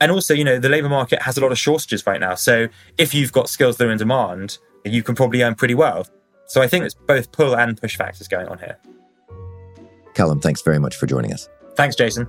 And 0.00 0.12
also, 0.12 0.34
you 0.34 0.44
know, 0.44 0.58
the 0.58 0.68
labor 0.68 0.90
market 0.90 1.22
has 1.22 1.38
a 1.38 1.40
lot 1.40 1.52
of 1.52 1.58
shortages 1.58 2.06
right 2.06 2.20
now. 2.20 2.34
So 2.34 2.68
if 2.98 3.14
you've 3.14 3.32
got 3.32 3.48
skills 3.48 3.78
that 3.78 3.86
are 3.86 3.90
in 3.90 3.98
demand, 3.98 4.58
you 4.84 5.02
can 5.02 5.14
probably 5.14 5.42
earn 5.42 5.54
pretty 5.54 5.74
well. 5.74 6.06
So 6.46 6.60
I 6.60 6.68
think 6.68 6.84
it's 6.84 6.94
both 6.94 7.32
pull 7.32 7.56
and 7.56 7.80
push 7.80 7.96
factors 7.96 8.28
going 8.28 8.48
on 8.48 8.58
here. 8.58 8.76
Callum, 10.14 10.40
thanks 10.40 10.60
very 10.60 10.78
much 10.78 10.96
for 10.96 11.06
joining 11.06 11.32
us. 11.32 11.48
Thanks, 11.76 11.96
Jason. 11.96 12.28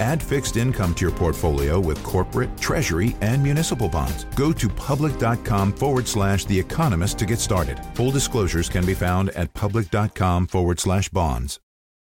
Add 0.00 0.22
fixed 0.22 0.56
income 0.56 0.94
to 0.94 1.04
your 1.04 1.14
portfolio 1.14 1.80
with 1.80 2.02
corporate, 2.02 2.56
treasury, 2.58 3.16
and 3.20 3.42
municipal 3.42 3.88
bonds. 3.88 4.24
Go 4.36 4.52
to 4.52 4.68
public.com 4.68 5.72
forward 5.72 6.06
slash 6.06 6.44
The 6.44 6.58
Economist 6.58 7.18
to 7.18 7.26
get 7.26 7.38
started. 7.38 7.80
Full 7.94 8.10
disclosures 8.10 8.68
can 8.68 8.86
be 8.86 8.94
found 8.94 9.30
at 9.30 9.52
public.com 9.54 10.46
forward 10.46 10.78
slash 10.80 11.08
bonds. 11.08 11.60